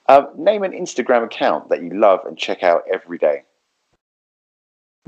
Uh, 0.06 0.26
name 0.36 0.62
an 0.62 0.72
Instagram 0.72 1.24
account 1.24 1.68
that 1.68 1.82
you 1.82 1.90
love 1.90 2.24
and 2.24 2.38
check 2.38 2.62
out 2.62 2.84
every 2.90 3.18
day. 3.18 3.42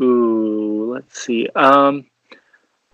Ooh, 0.01 0.93
let's 0.93 1.23
see. 1.23 1.49
Um, 1.55 2.07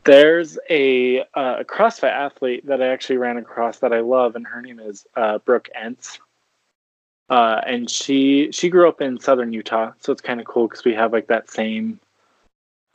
there's 0.05 0.57
a, 0.71 1.21
uh, 1.35 1.57
a 1.61 1.65
CrossFit 1.65 2.11
athlete 2.11 2.67
that 2.67 2.81
I 2.81 2.89
actually 2.89 3.17
ran 3.17 3.39
across 3.39 3.81
that 3.81 3.93
I 3.93 4.01
love, 4.01 4.37
and 4.37 4.47
her 4.47 4.63
name 4.63 4.79
is 4.79 5.05
uh, 5.17 5.39
Brooke 5.39 5.69
Ence. 5.75 6.21
Uh, 7.29 7.61
and 7.67 7.91
she 7.91 8.53
she 8.53 8.69
grew 8.69 8.89
up 8.89 9.01
in 9.01 9.19
southern 9.19 9.53
Utah, 9.53 9.91
so 9.99 10.13
it's 10.13 10.21
kind 10.21 10.39
of 10.39 10.47
cool 10.47 10.69
because 10.69 10.85
we 10.85 10.95
have 10.95 11.13
like 11.13 11.27
that 11.27 11.51
same 11.51 11.99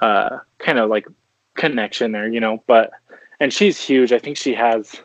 uh, 0.02 0.40
kind 0.60 0.80
of 0.80 0.90
like 0.90 1.08
connection 1.56 2.12
there, 2.12 2.28
you 2.28 2.40
know. 2.40 2.64
But 2.68 2.92
and 3.40 3.54
she's 3.54 3.80
huge. 3.80 4.12
I 4.12 4.20
think 4.20 4.38
she 4.38 4.54
has 4.54 5.02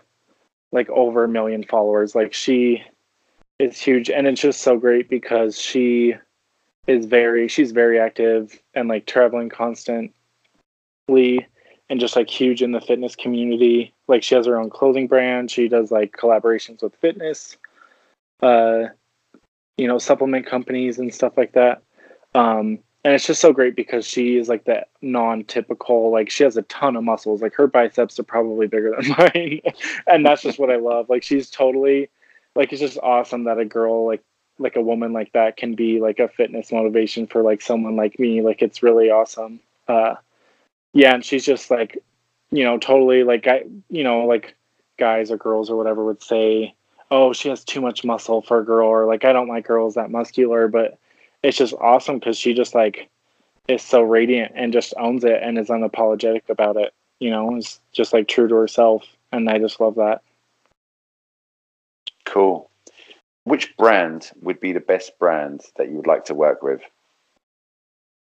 like 0.73 0.91
over 0.91 1.25
a 1.25 1.29
million 1.29 1.63
followers. 1.65 2.15
Like 2.15 2.35
she 2.35 2.83
is 3.59 3.79
huge 3.79 4.11
and 4.11 4.27
it's 4.27 4.41
just 4.41 4.61
so 4.61 4.77
great 4.77 5.09
because 5.09 5.59
she 5.59 6.15
is 6.87 7.07
very 7.07 7.49
she's 7.49 7.73
very 7.73 7.99
active 7.99 8.61
and 8.75 8.89
like 8.89 9.07
traveling 9.07 9.49
constantly 9.49 10.13
and 11.09 12.01
just 12.01 12.17
like 12.17 12.29
huge 12.29 12.63
in 12.63 12.73
the 12.73 12.81
fitness 12.81 13.17
community 13.17 13.95
like 14.09 14.23
she 14.23 14.35
has 14.35 14.47
her 14.47 14.61
own 14.61 14.69
clothing 14.69 15.07
brand 15.07 15.51
she 15.51 15.69
does 15.69 15.91
like 15.91 16.13
collaborations 16.13 16.83
with 16.83 16.95
fitness 16.97 17.57
uh 18.43 18.85
you 19.79 19.89
know 19.89 19.99
supplement 19.99 20.47
companies 20.47 20.99
and 20.99 21.15
stuff 21.15 21.33
like 21.37 21.53
that 21.53 21.83
um 22.35 22.79
and 23.07 23.15
it's 23.15 23.25
just 23.25 23.41
so 23.41 23.53
great 23.53 23.77
because 23.77 24.05
she 24.05 24.37
is 24.37 24.49
like 24.49 24.65
that 24.65 24.89
non-typical 25.01 26.11
like 26.11 26.29
she 26.29 26.43
has 26.43 26.57
a 26.57 26.63
ton 26.63 26.97
of 26.97 27.05
muscles. 27.05 27.41
Like 27.41 27.55
her 27.55 27.69
biceps 27.69 28.19
are 28.19 28.25
probably 28.25 28.67
bigger 28.67 28.97
than 28.99 29.11
mine. 29.19 29.61
And 30.09 30.27
that's 30.27 30.43
just 30.43 30.59
what 30.59 30.73
i 30.73 30.77
love. 30.77 31.09
Like 31.09 31.23
she's 31.23 31.49
totally 31.49 32.11
like 32.57 32.73
it's 32.73 32.81
just 32.81 32.99
awesome 32.99 33.45
that 33.45 33.61
a 33.61 33.65
girl 33.65 34.07
like 34.07 34.25
like 34.59 34.75
a 34.75 34.83
woman 34.83 35.13
like 35.13 35.33
that 35.35 35.57
can 35.57 35.77
be 35.77 36.01
like 36.01 36.19
a 36.19 36.27
fitness 36.27 36.73
motivation 36.73 37.29
for 37.29 37.43
like 37.43 37.63
someone 37.63 37.95
like 37.95 38.19
me. 38.19 38.43
Like 38.43 38.61
it's 38.61 38.83
really 38.83 39.09
awesome. 39.09 39.61
Uh 39.87 40.17
yeah 40.93 41.15
and 41.15 41.25
she's 41.25 41.45
just 41.45 41.71
like 41.71 42.03
you 42.51 42.65
know 42.65 42.77
totally 42.77 43.23
like 43.23 43.47
i 43.47 43.63
you 43.89 44.03
know 44.03 44.25
like 44.25 44.57
guys 44.99 45.31
or 45.31 45.37
girls 45.37 45.71
or 45.71 45.77
whatever 45.77 46.05
would 46.05 46.23
say 46.23 46.75
oh 47.13 47.33
she 47.33 47.51
has 47.51 47.63
too 47.63 47.81
much 47.81 48.05
muscle 48.05 48.43
for 48.43 48.59
a 48.59 48.65
girl 48.65 48.89
or 48.89 49.05
like 49.05 49.25
i 49.25 49.33
don't 49.33 49.47
like 49.47 49.65
girls 49.65 49.95
that 49.95 50.11
muscular 50.11 50.67
but 50.67 50.99
it's 51.47 51.57
just 51.57 51.75
awesome 51.81 52.19
because 52.19 52.39
she 52.39 52.55
just 52.55 52.75
like 52.75 53.09
is 53.69 53.83
so 53.83 54.03
radiant 54.03 54.53
and 54.55 54.73
just 54.73 54.95
owns 54.99 55.25
it 55.25 55.41
and 55.43 55.59
is 55.59 55.69
unapologetic 55.69 56.49
about 56.49 56.77
it 56.77 56.93
you 57.19 57.31
know, 57.31 57.57
is 57.57 57.81
just 57.93 58.13
like 58.13 58.29
true 58.29 58.49
to 58.49 58.55
herself. 58.55 59.05
And 59.33 59.49
I 59.49 59.59
just 59.59 59.81
love 59.81 59.97
that. 59.97 60.23
Cool. 62.25 62.71
Which 63.45 63.77
brand 63.77 64.31
would 64.41 64.61
be 64.61 64.73
the 64.73 64.81
best 64.81 65.19
brand 65.19 65.63
that 65.77 65.89
you 65.89 65.97
would 65.97 66.07
like 66.07 66.25
to 66.27 66.35
work 66.35 66.63
with? 66.63 66.81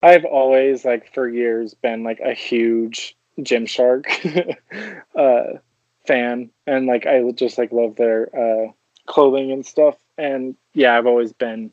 I've 0.02 0.26
always, 0.26 0.86
like, 0.86 1.14
for 1.14 1.28
years 1.28 1.74
been 1.74 2.04
like 2.04 2.22
a 2.22 2.34
huge 2.34 3.18
Gymshark 3.40 4.56
uh, 5.16 5.60
fan. 6.08 6.50
And 6.66 6.86
like, 6.86 7.06
I 7.06 7.30
just 7.32 7.58
like 7.58 7.74
love 7.74 7.98
their 7.98 8.30
uh, 8.36 8.72
clothing 9.08 9.52
and 9.52 9.66
stuff. 9.66 9.96
And 10.18 10.56
yeah, 10.74 10.98
I've 10.98 11.08
always 11.08 11.34
been 11.34 11.72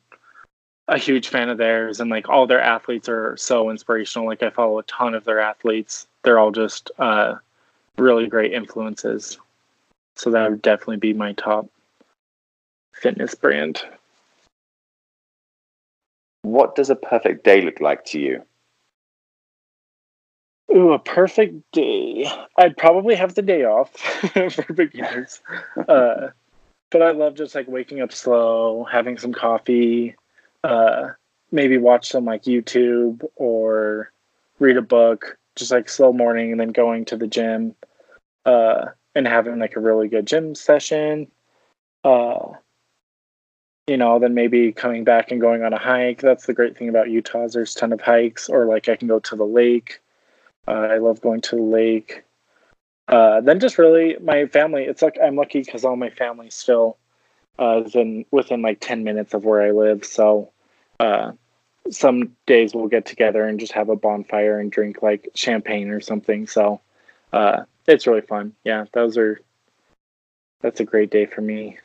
a 0.89 0.99
huge 0.99 1.29
fan 1.29 1.49
of 1.49 1.59
theirs 1.59 2.01
and 2.01 2.11
like 2.11 2.29
all 2.29 2.47
their 2.47 2.61
athletes 2.61 3.09
are 3.09 3.37
so 3.37 3.71
inspirational. 3.71 4.27
Like 4.27 4.43
i 4.43 4.51
follow 4.51 4.79
a 4.79 4.85
ton 4.85 5.15
of 5.15 5.25
their 5.25 5.41
athletes. 5.41 6.07
They're 6.23 6.39
all 6.39 6.53
just 6.53 6.91
uh, 6.99 7.37
really 7.99 8.27
great 8.29 8.53
influences. 8.53 9.39
So 10.15 10.31
that 10.31 10.51
would 10.51 10.63
definitely 10.63 10.99
be 10.99 11.13
my 11.13 11.33
top 11.33 11.69
fitness 12.93 13.35
brand. 13.35 13.83
What 16.43 16.77
does 16.77 16.91
a 16.91 16.97
perfect 16.97 17.45
day 17.45 17.61
look 17.61 17.81
like 17.81 18.05
to 18.07 18.21
you? 18.21 18.43
Ooh, 20.75 20.93
a 20.93 20.99
perfect 20.99 21.55
day. 21.73 22.31
I'd 22.57 22.77
probably 22.77 23.15
have 23.15 23.35
the 23.35 23.43
day 23.43 23.65
off 23.65 23.93
for 24.53 24.73
beginners. 24.73 25.41
uh, 25.89 26.29
but 26.91 27.03
I 27.03 27.11
love 27.11 27.35
just 27.35 27.55
like 27.55 27.67
waking 27.67 28.01
up 28.01 28.13
slow, 28.13 28.85
having 28.85 29.19
some 29.19 29.33
coffee, 29.33 30.17
uh, 30.67 31.13
maybe 31.53 31.79
watch 31.79 32.09
some 32.09 32.25
like 32.25 32.43
YouTube 32.43 33.25
or 33.37 34.13
read 34.59 34.77
a 34.77 34.83
book, 34.83 35.39
just 35.55 35.71
like 35.71 35.89
slow 35.89 36.13
morning, 36.13 36.51
and 36.51 36.61
then 36.61 36.73
going 36.73 37.05
to 37.05 37.17
the 37.17 37.29
gym 37.29 37.75
uh, 38.45 38.87
and 39.15 39.29
having 39.29 39.59
like 39.59 39.77
a 39.77 39.81
really 39.81 40.09
good 40.09 40.27
gym 40.27 40.55
session. 40.55 41.31
Uh, 42.03 42.49
you 43.87 43.97
know, 43.97 44.19
then 44.19 44.35
maybe 44.35 44.73
coming 44.73 45.05
back 45.05 45.31
and 45.31 45.41
going 45.41 45.63
on 45.63 45.73
a 45.73 45.79
hike. 45.79 46.21
That's 46.21 46.47
the 46.47 46.53
great 46.53 46.77
thing 46.77 46.89
about 46.89 47.11
Utah 47.11 47.45
is 47.45 47.53
there's 47.53 47.77
a 47.77 47.79
ton 47.79 47.93
of 47.93 48.01
hikes, 48.01 48.49
or 48.49 48.67
like 48.67 48.89
I 48.89 48.97
can 48.97 49.07
go 49.07 49.21
to 49.21 49.37
the 49.37 49.47
lake. 49.47 50.01
Uh, 50.67 50.89
I 50.91 50.99
love 50.99 51.21
going 51.21 51.43
to 51.43 51.57
the 51.57 51.63
lake. 51.63 52.25
Uh, 53.07 53.41
then 53.41 53.61
just 53.61 53.79
really 53.79 54.17
my 54.21 54.47
family. 54.47 54.83
It's 54.83 55.03
like 55.03 55.17
I'm 55.23 55.37
lucky 55.37 55.61
because 55.61 55.85
all 55.85 55.95
my 55.95 56.11
family 56.11 56.51
still 56.51 56.99
uh, 57.61 57.83
is 57.87 57.95
in 57.95 58.25
within 58.33 58.63
like 58.63 58.81
ten 58.81 59.05
minutes 59.05 59.33
of 59.33 59.45
where 59.45 59.63
I 59.63 59.71
live. 59.71 60.05
So 60.05 60.51
uh, 61.01 61.33
some 61.91 62.37
days 62.47 62.75
we'll 62.75 62.89
get 62.89 63.07
together 63.07 63.45
and 63.45 63.61
just 63.61 63.73
have 63.73 63.89
a 63.89 63.97
bonfire 63.97 64.59
and 64.59 64.73
drink 64.73 65.03
like 65.03 65.29
champagne 65.35 65.91
or 65.91 66.01
something. 66.01 66.47
So 66.47 66.81
uh, 67.33 67.65
it's 67.87 68.07
really 68.07 68.23
fun. 68.23 68.55
Yeah, 68.65 68.87
those 68.93 69.17
are 69.17 69.41
that's 70.61 70.81
a 70.81 70.85
great 70.85 71.11
day 71.11 71.27
for 71.27 71.41
me. 71.41 71.79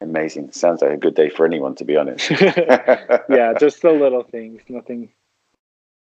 Amazing. 0.00 0.52
Sounds 0.52 0.82
like 0.82 0.92
a 0.92 0.96
good 0.96 1.14
day 1.14 1.30
for 1.30 1.46
anyone, 1.46 1.74
to 1.76 1.84
be 1.84 1.96
honest. 1.96 2.30
yeah, 2.30 3.54
just 3.58 3.82
the 3.82 3.90
little 3.90 4.22
things, 4.22 4.62
nothing 4.68 5.08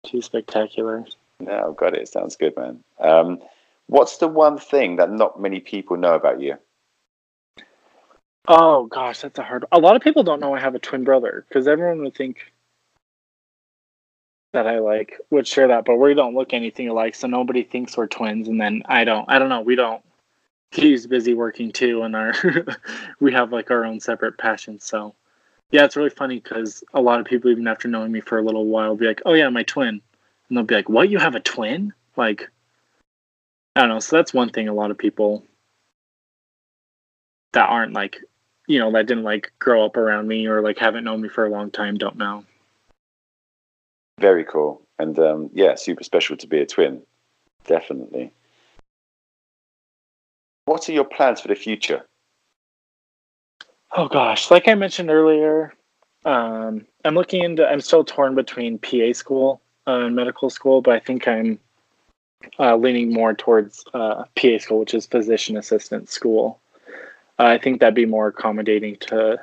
too 0.05 0.21
spectacular. 0.21 1.05
No, 1.41 1.73
got 1.79 1.97
it. 1.97 2.09
Sounds 2.09 2.37
good, 2.37 2.57
man. 2.57 2.83
Um, 2.99 3.41
what's 3.87 4.19
the 4.19 4.29
one 4.29 4.59
thing 4.59 4.97
that 4.97 5.11
not 5.11 5.41
many 5.41 5.61
people 5.61 5.97
know 5.97 6.15
about 6.15 6.41
you? 6.41 6.57
Oh 8.49 8.87
gosh, 8.87 9.21
that's 9.21 9.39
a 9.39 9.43
hard. 9.43 9.65
A 9.71 9.79
lot 9.79 9.97
of 9.97 10.03
people 10.03 10.25
don't 10.25 10.41
know 10.41 10.55
I 10.55 10.61
have 10.61 10.75
a 10.75 10.81
twin 10.81 11.05
brother 11.05 11.45
because 11.49 11.69
everyone 11.69 12.03
would 12.03 12.15
think 12.15 12.53
that 14.53 14.67
I 14.67 14.81
like 14.81 15.19
would 15.31 15.47
share 15.47 15.69
that, 15.69 15.85
but 15.85 15.97
we 15.97 16.15
don't 16.15 16.35
look 16.35 16.53
anything 16.53 16.89
alike, 16.89 17.15
so 17.15 17.27
nobody 17.27 17.63
thinks 17.63 17.97
we're 17.97 18.09
twins. 18.09 18.49
And 18.49 18.61
then 18.61 18.83
I 18.87 19.05
don't. 19.05 19.25
I 19.29 19.39
don't 19.39 19.49
know. 19.49 19.61
We 19.61 19.77
don't. 19.77 20.03
He's 20.73 21.07
busy 21.07 21.35
working 21.35 21.71
too, 21.73 22.03
and 22.03 22.17
our 22.17 22.33
we 23.21 23.33
have 23.33 23.53
like 23.53 23.71
our 23.71 23.85
own 23.85 24.01
separate 24.01 24.39
passions. 24.39 24.85
So 24.85 25.15
yeah, 25.71 25.85
it's 25.85 25.97
really 25.97 26.11
funny 26.11 26.41
because 26.41 26.85
a 26.95 27.01
lot 27.01 27.21
of 27.21 27.27
people, 27.27 27.51
even 27.51 27.69
after 27.69 27.89
knowing 27.89 28.13
me 28.13 28.21
for 28.21 28.39
a 28.39 28.45
little 28.45 28.67
while, 28.67 28.97
be 28.97 29.07
like, 29.07 29.23
"Oh 29.25 29.35
yeah, 29.35 29.49
my 29.51 29.63
twin," 29.63 30.01
and 30.49 30.59
they'll 30.59 30.65
be 30.65 30.75
like, 30.75 30.89
"What? 30.89 31.11
You 31.11 31.19
have 31.19 31.37
a 31.37 31.41
twin?" 31.41 31.93
Like 32.17 32.51
I 33.77 33.81
don't 33.81 33.91
know. 33.91 34.01
So 34.01 34.17
that's 34.17 34.35
one 34.35 34.51
thing 34.51 34.69
a 34.69 34.75
lot 34.75 34.91
of 34.91 34.99
people 34.99 35.45
that 37.53 37.69
aren't 37.69 37.93
like 37.93 38.23
you 38.73 38.79
know 38.79 38.91
that 38.93 39.07
didn't 39.07 39.25
like 39.25 39.53
grow 39.59 39.85
up 39.85 39.97
around 39.97 40.29
me 40.29 40.47
or 40.47 40.63
like 40.63 40.79
haven't 40.79 41.05
known 41.05 41.21
me 41.21 41.29
for 41.29 41.45
a 41.45 41.51
long 41.51 41.71
time 41.71 41.99
don't 41.99 42.17
know. 42.17 42.45
Very 44.19 44.45
cool. 44.45 44.81
And 44.99 45.19
um, 45.19 45.51
yeah 45.53 45.75
super 45.75 46.05
special 46.05 46.37
to 46.39 46.47
be 46.47 46.61
a 46.61 46.67
twin. 46.67 47.03
Definitely. 47.67 48.33
What 50.65 50.89
are 50.89 50.93
your 50.93 51.05
plans 51.05 51.41
for 51.41 51.49
the 51.49 51.55
future? 51.55 52.07
Oh 53.95 54.09
gosh. 54.09 54.51
Like 54.51 54.69
i 54.69 54.75
mentioned 54.75 55.11
earlier 55.11 55.75
um, 56.25 56.87
i'm 57.05 57.15
looking 57.15 57.43
into 57.43 57.67
i'm 57.67 57.81
still 57.81 58.05
torn 58.05 58.35
between 58.35 58.79
pa 58.79 59.13
school 59.13 59.61
uh, 59.87 60.01
and 60.01 60.17
medical 60.17 60.51
school 60.51 60.81
but 60.81 60.95
i 60.95 60.99
think 60.99 61.27
i'm 61.27 61.59
uh, 62.59 62.77
leaning 62.77 63.13
more 63.13 63.35
towards 63.35 63.85
uh, 63.95 64.25
pa 64.37 64.59
school 64.59 64.81
which 64.81 64.95
is 64.95 65.07
physician 65.07 65.57
assistant 65.57 66.09
school 66.09 66.61
I 67.47 67.59
think 67.59 67.81
that'd 67.81 67.95
be 67.95 68.07
more 68.07 68.29
accommodating 68.29 68.97
to 68.97 69.41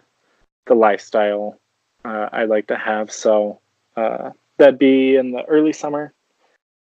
the 0.66 0.76
lifestyle 0.76 1.60
uh, 2.06 2.30
I 2.32 2.46
like 2.46 2.68
to 2.68 2.78
have. 2.78 3.12
So 3.12 3.60
uh, 3.96 4.32
that'd 4.58 4.80
be 4.80 5.16
in 5.16 5.32
the 5.32 5.44
early 5.46 5.74
summer 5.74 6.14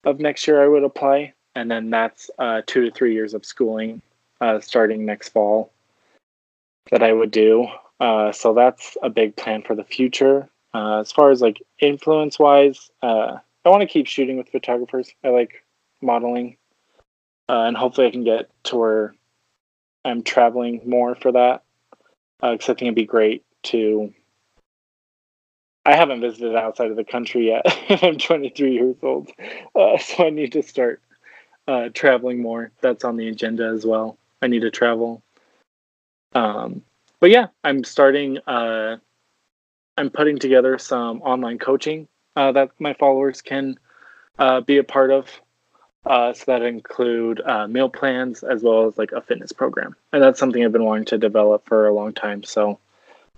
of 0.03 0.19
next 0.19 0.47
year. 0.47 0.63
I 0.63 0.67
would 0.67 0.83
apply, 0.83 1.33
and 1.55 1.69
then 1.69 1.89
that's 1.89 2.31
uh, 2.39 2.61
two 2.65 2.85
to 2.85 2.91
three 2.91 3.13
years 3.13 3.33
of 3.33 3.45
schooling 3.45 4.01
uh, 4.41 4.59
starting 4.59 5.05
next 5.05 5.29
fall 5.29 5.71
that 6.91 7.03
I 7.03 7.13
would 7.13 7.31
do. 7.31 7.67
Uh, 7.99 8.31
so 8.31 8.53
that's 8.53 8.97
a 9.03 9.09
big 9.09 9.35
plan 9.35 9.61
for 9.61 9.75
the 9.75 9.83
future. 9.83 10.49
Uh, 10.73 10.99
as 10.99 11.11
far 11.11 11.29
as 11.29 11.41
like 11.41 11.61
influence 11.79 12.39
wise, 12.39 12.89
I 13.01 13.39
want 13.65 13.81
to 13.81 13.87
keep 13.87 14.07
shooting 14.07 14.37
with 14.37 14.49
photographers. 14.49 15.13
I 15.23 15.29
like 15.29 15.63
modeling, 16.01 16.57
and 17.47 17.77
hopefully 17.77 18.07
I 18.07 18.11
can 18.11 18.23
get 18.23 18.49
to 18.63 18.75
where 18.75 19.15
I'm 20.05 20.23
traveling 20.23 20.81
more 20.85 21.15
for 21.15 21.31
that 21.31 21.63
because 22.41 22.69
uh, 22.69 22.73
I 22.73 22.75
think 22.75 22.81
it'd 22.83 22.95
be 22.95 23.05
great 23.05 23.43
to. 23.63 24.13
I 25.85 25.95
haven't 25.95 26.21
visited 26.21 26.55
outside 26.55 26.91
of 26.91 26.95
the 26.95 27.03
country 27.03 27.47
yet. 27.47 27.65
I'm 28.03 28.17
23 28.17 28.73
years 28.73 28.95
old, 29.01 29.29
uh, 29.75 29.97
so 29.97 30.27
I 30.27 30.29
need 30.29 30.53
to 30.53 30.63
start 30.63 31.01
uh, 31.67 31.89
traveling 31.93 32.41
more. 32.41 32.71
That's 32.81 33.03
on 33.03 33.17
the 33.17 33.27
agenda 33.27 33.67
as 33.67 33.85
well. 33.85 34.17
I 34.41 34.47
need 34.47 34.61
to 34.61 34.71
travel. 34.71 35.21
Um, 36.33 36.83
but 37.19 37.31
yeah, 37.31 37.47
I'm 37.63 37.83
starting. 37.83 38.39
Uh, 38.47 38.97
I'm 39.97 40.09
putting 40.09 40.39
together 40.39 40.77
some 40.77 41.21
online 41.21 41.59
coaching 41.59 42.07
uh, 42.35 42.51
that 42.53 42.71
my 42.79 42.93
followers 42.93 43.41
can 43.41 43.77
uh, 44.39 44.61
be 44.61 44.77
a 44.77 44.83
part 44.83 45.11
of. 45.11 45.27
Uh, 46.05 46.33
so 46.33 46.43
that 46.47 46.61
include 46.61 47.41
uh, 47.45 47.67
meal 47.67 47.89
plans 47.89 48.43
as 48.43 48.61
well 48.61 48.87
as 48.87 48.97
like 48.97 49.11
a 49.13 49.21
fitness 49.21 49.51
program, 49.51 49.95
and 50.11 50.21
that's 50.21 50.39
something 50.39 50.63
I've 50.63 50.73
been 50.73 50.83
wanting 50.83 51.05
to 51.05 51.17
develop 51.17 51.65
for 51.65 51.87
a 51.87 51.93
long 51.93 52.13
time. 52.13 52.43
So 52.43 52.77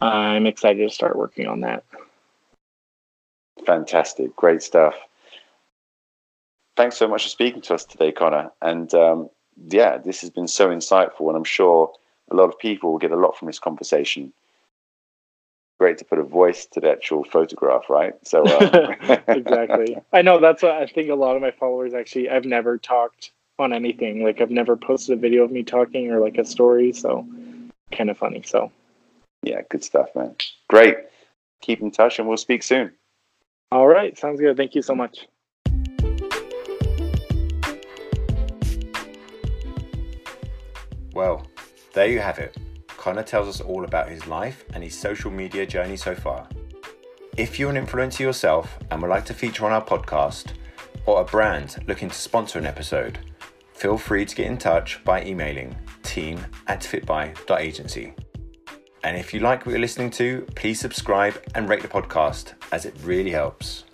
I'm 0.01 0.47
excited 0.47 0.87
to 0.87 0.93
start 0.93 1.15
working 1.15 1.47
on 1.47 1.61
that. 1.61 1.83
Fantastic, 3.65 4.35
great 4.35 4.63
stuff. 4.63 4.95
Thanks 6.75 6.97
so 6.97 7.07
much 7.07 7.23
for 7.23 7.29
speaking 7.29 7.61
to 7.61 7.75
us 7.75 7.85
today, 7.85 8.11
Connor. 8.11 8.51
And 8.61 8.93
um, 8.93 9.29
yeah, 9.69 9.97
this 9.97 10.21
has 10.21 10.29
been 10.29 10.47
so 10.47 10.69
insightful, 10.69 11.27
and 11.27 11.37
I'm 11.37 11.43
sure 11.43 11.91
a 12.31 12.35
lot 12.35 12.49
of 12.49 12.57
people 12.57 12.91
will 12.91 12.99
get 12.99 13.11
a 13.11 13.15
lot 13.15 13.37
from 13.37 13.45
this 13.45 13.59
conversation 13.59 14.33
great 15.79 15.97
to 15.97 16.05
put 16.05 16.19
a 16.19 16.23
voice 16.23 16.65
to 16.67 16.79
the 16.79 16.89
actual 16.89 17.23
photograph, 17.23 17.89
right? 17.89 18.13
So 18.23 18.45
um. 18.45 18.95
exactly. 19.27 19.97
I 20.13 20.21
know 20.21 20.39
that's 20.39 20.63
what 20.63 20.71
I 20.73 20.85
think. 20.85 21.09
A 21.09 21.15
lot 21.15 21.35
of 21.35 21.41
my 21.41 21.51
followers 21.51 21.93
actually, 21.93 22.29
I've 22.29 22.45
never 22.45 22.77
talked 22.77 23.31
on 23.59 23.73
anything. 23.73 24.23
Like 24.23 24.41
I've 24.41 24.51
never 24.51 24.75
posted 24.75 25.17
a 25.17 25.21
video 25.21 25.43
of 25.43 25.51
me 25.51 25.63
talking 25.63 26.11
or 26.11 26.19
like 26.19 26.37
a 26.37 26.45
story. 26.45 26.93
So 26.93 27.27
kind 27.91 28.09
of 28.09 28.17
funny. 28.17 28.43
So 28.43 28.71
yeah, 29.43 29.61
good 29.69 29.83
stuff, 29.83 30.09
man. 30.15 30.35
Great. 30.69 30.97
Keep 31.61 31.81
in 31.81 31.91
touch, 31.91 32.19
and 32.19 32.27
we'll 32.27 32.37
speak 32.37 32.63
soon. 32.63 32.91
All 33.71 33.87
right, 33.87 34.17
sounds 34.17 34.39
good. 34.39 34.57
Thank 34.57 34.75
you 34.75 34.81
so 34.81 34.95
much. 34.95 35.27
Well, 41.13 41.47
there 41.93 42.07
you 42.07 42.19
have 42.19 42.39
it. 42.39 42.57
Connor 43.05 43.21
tells 43.21 43.47
us 43.47 43.61
all 43.61 43.85
about 43.85 44.09
his 44.09 44.25
life 44.25 44.65
and 44.73 44.83
his 44.83 44.97
social 44.97 45.29
media 45.29 45.63
journey 45.63 45.95
so 45.95 46.15
far. 46.15 46.49
If 47.37 47.59
you're 47.59 47.69
an 47.69 47.85
influencer 47.85 48.21
yourself 48.21 48.79
and 48.89 48.99
would 48.99 49.11
like 49.11 49.25
to 49.25 49.33
feature 49.35 49.63
on 49.63 49.71
our 49.71 49.85
podcast, 49.85 50.53
or 51.05 51.21
a 51.21 51.23
brand 51.23 51.83
looking 51.87 52.09
to 52.09 52.15
sponsor 52.15 52.57
an 52.57 52.65
episode, 52.65 53.19
feel 53.73 53.99
free 53.99 54.25
to 54.25 54.35
get 54.35 54.47
in 54.47 54.57
touch 54.57 55.03
by 55.03 55.23
emailing 55.23 55.75
team 56.01 56.43
at 56.65 56.81
fitby.agency. 56.81 58.15
And 59.03 59.15
if 59.15 59.35
you 59.35 59.39
like 59.39 59.67
what 59.67 59.73
you're 59.73 59.79
listening 59.79 60.09
to, 60.09 60.41
please 60.55 60.79
subscribe 60.79 61.39
and 61.53 61.69
rate 61.69 61.83
the 61.83 61.87
podcast 61.87 62.53
as 62.71 62.85
it 62.85 62.95
really 63.03 63.29
helps. 63.29 63.84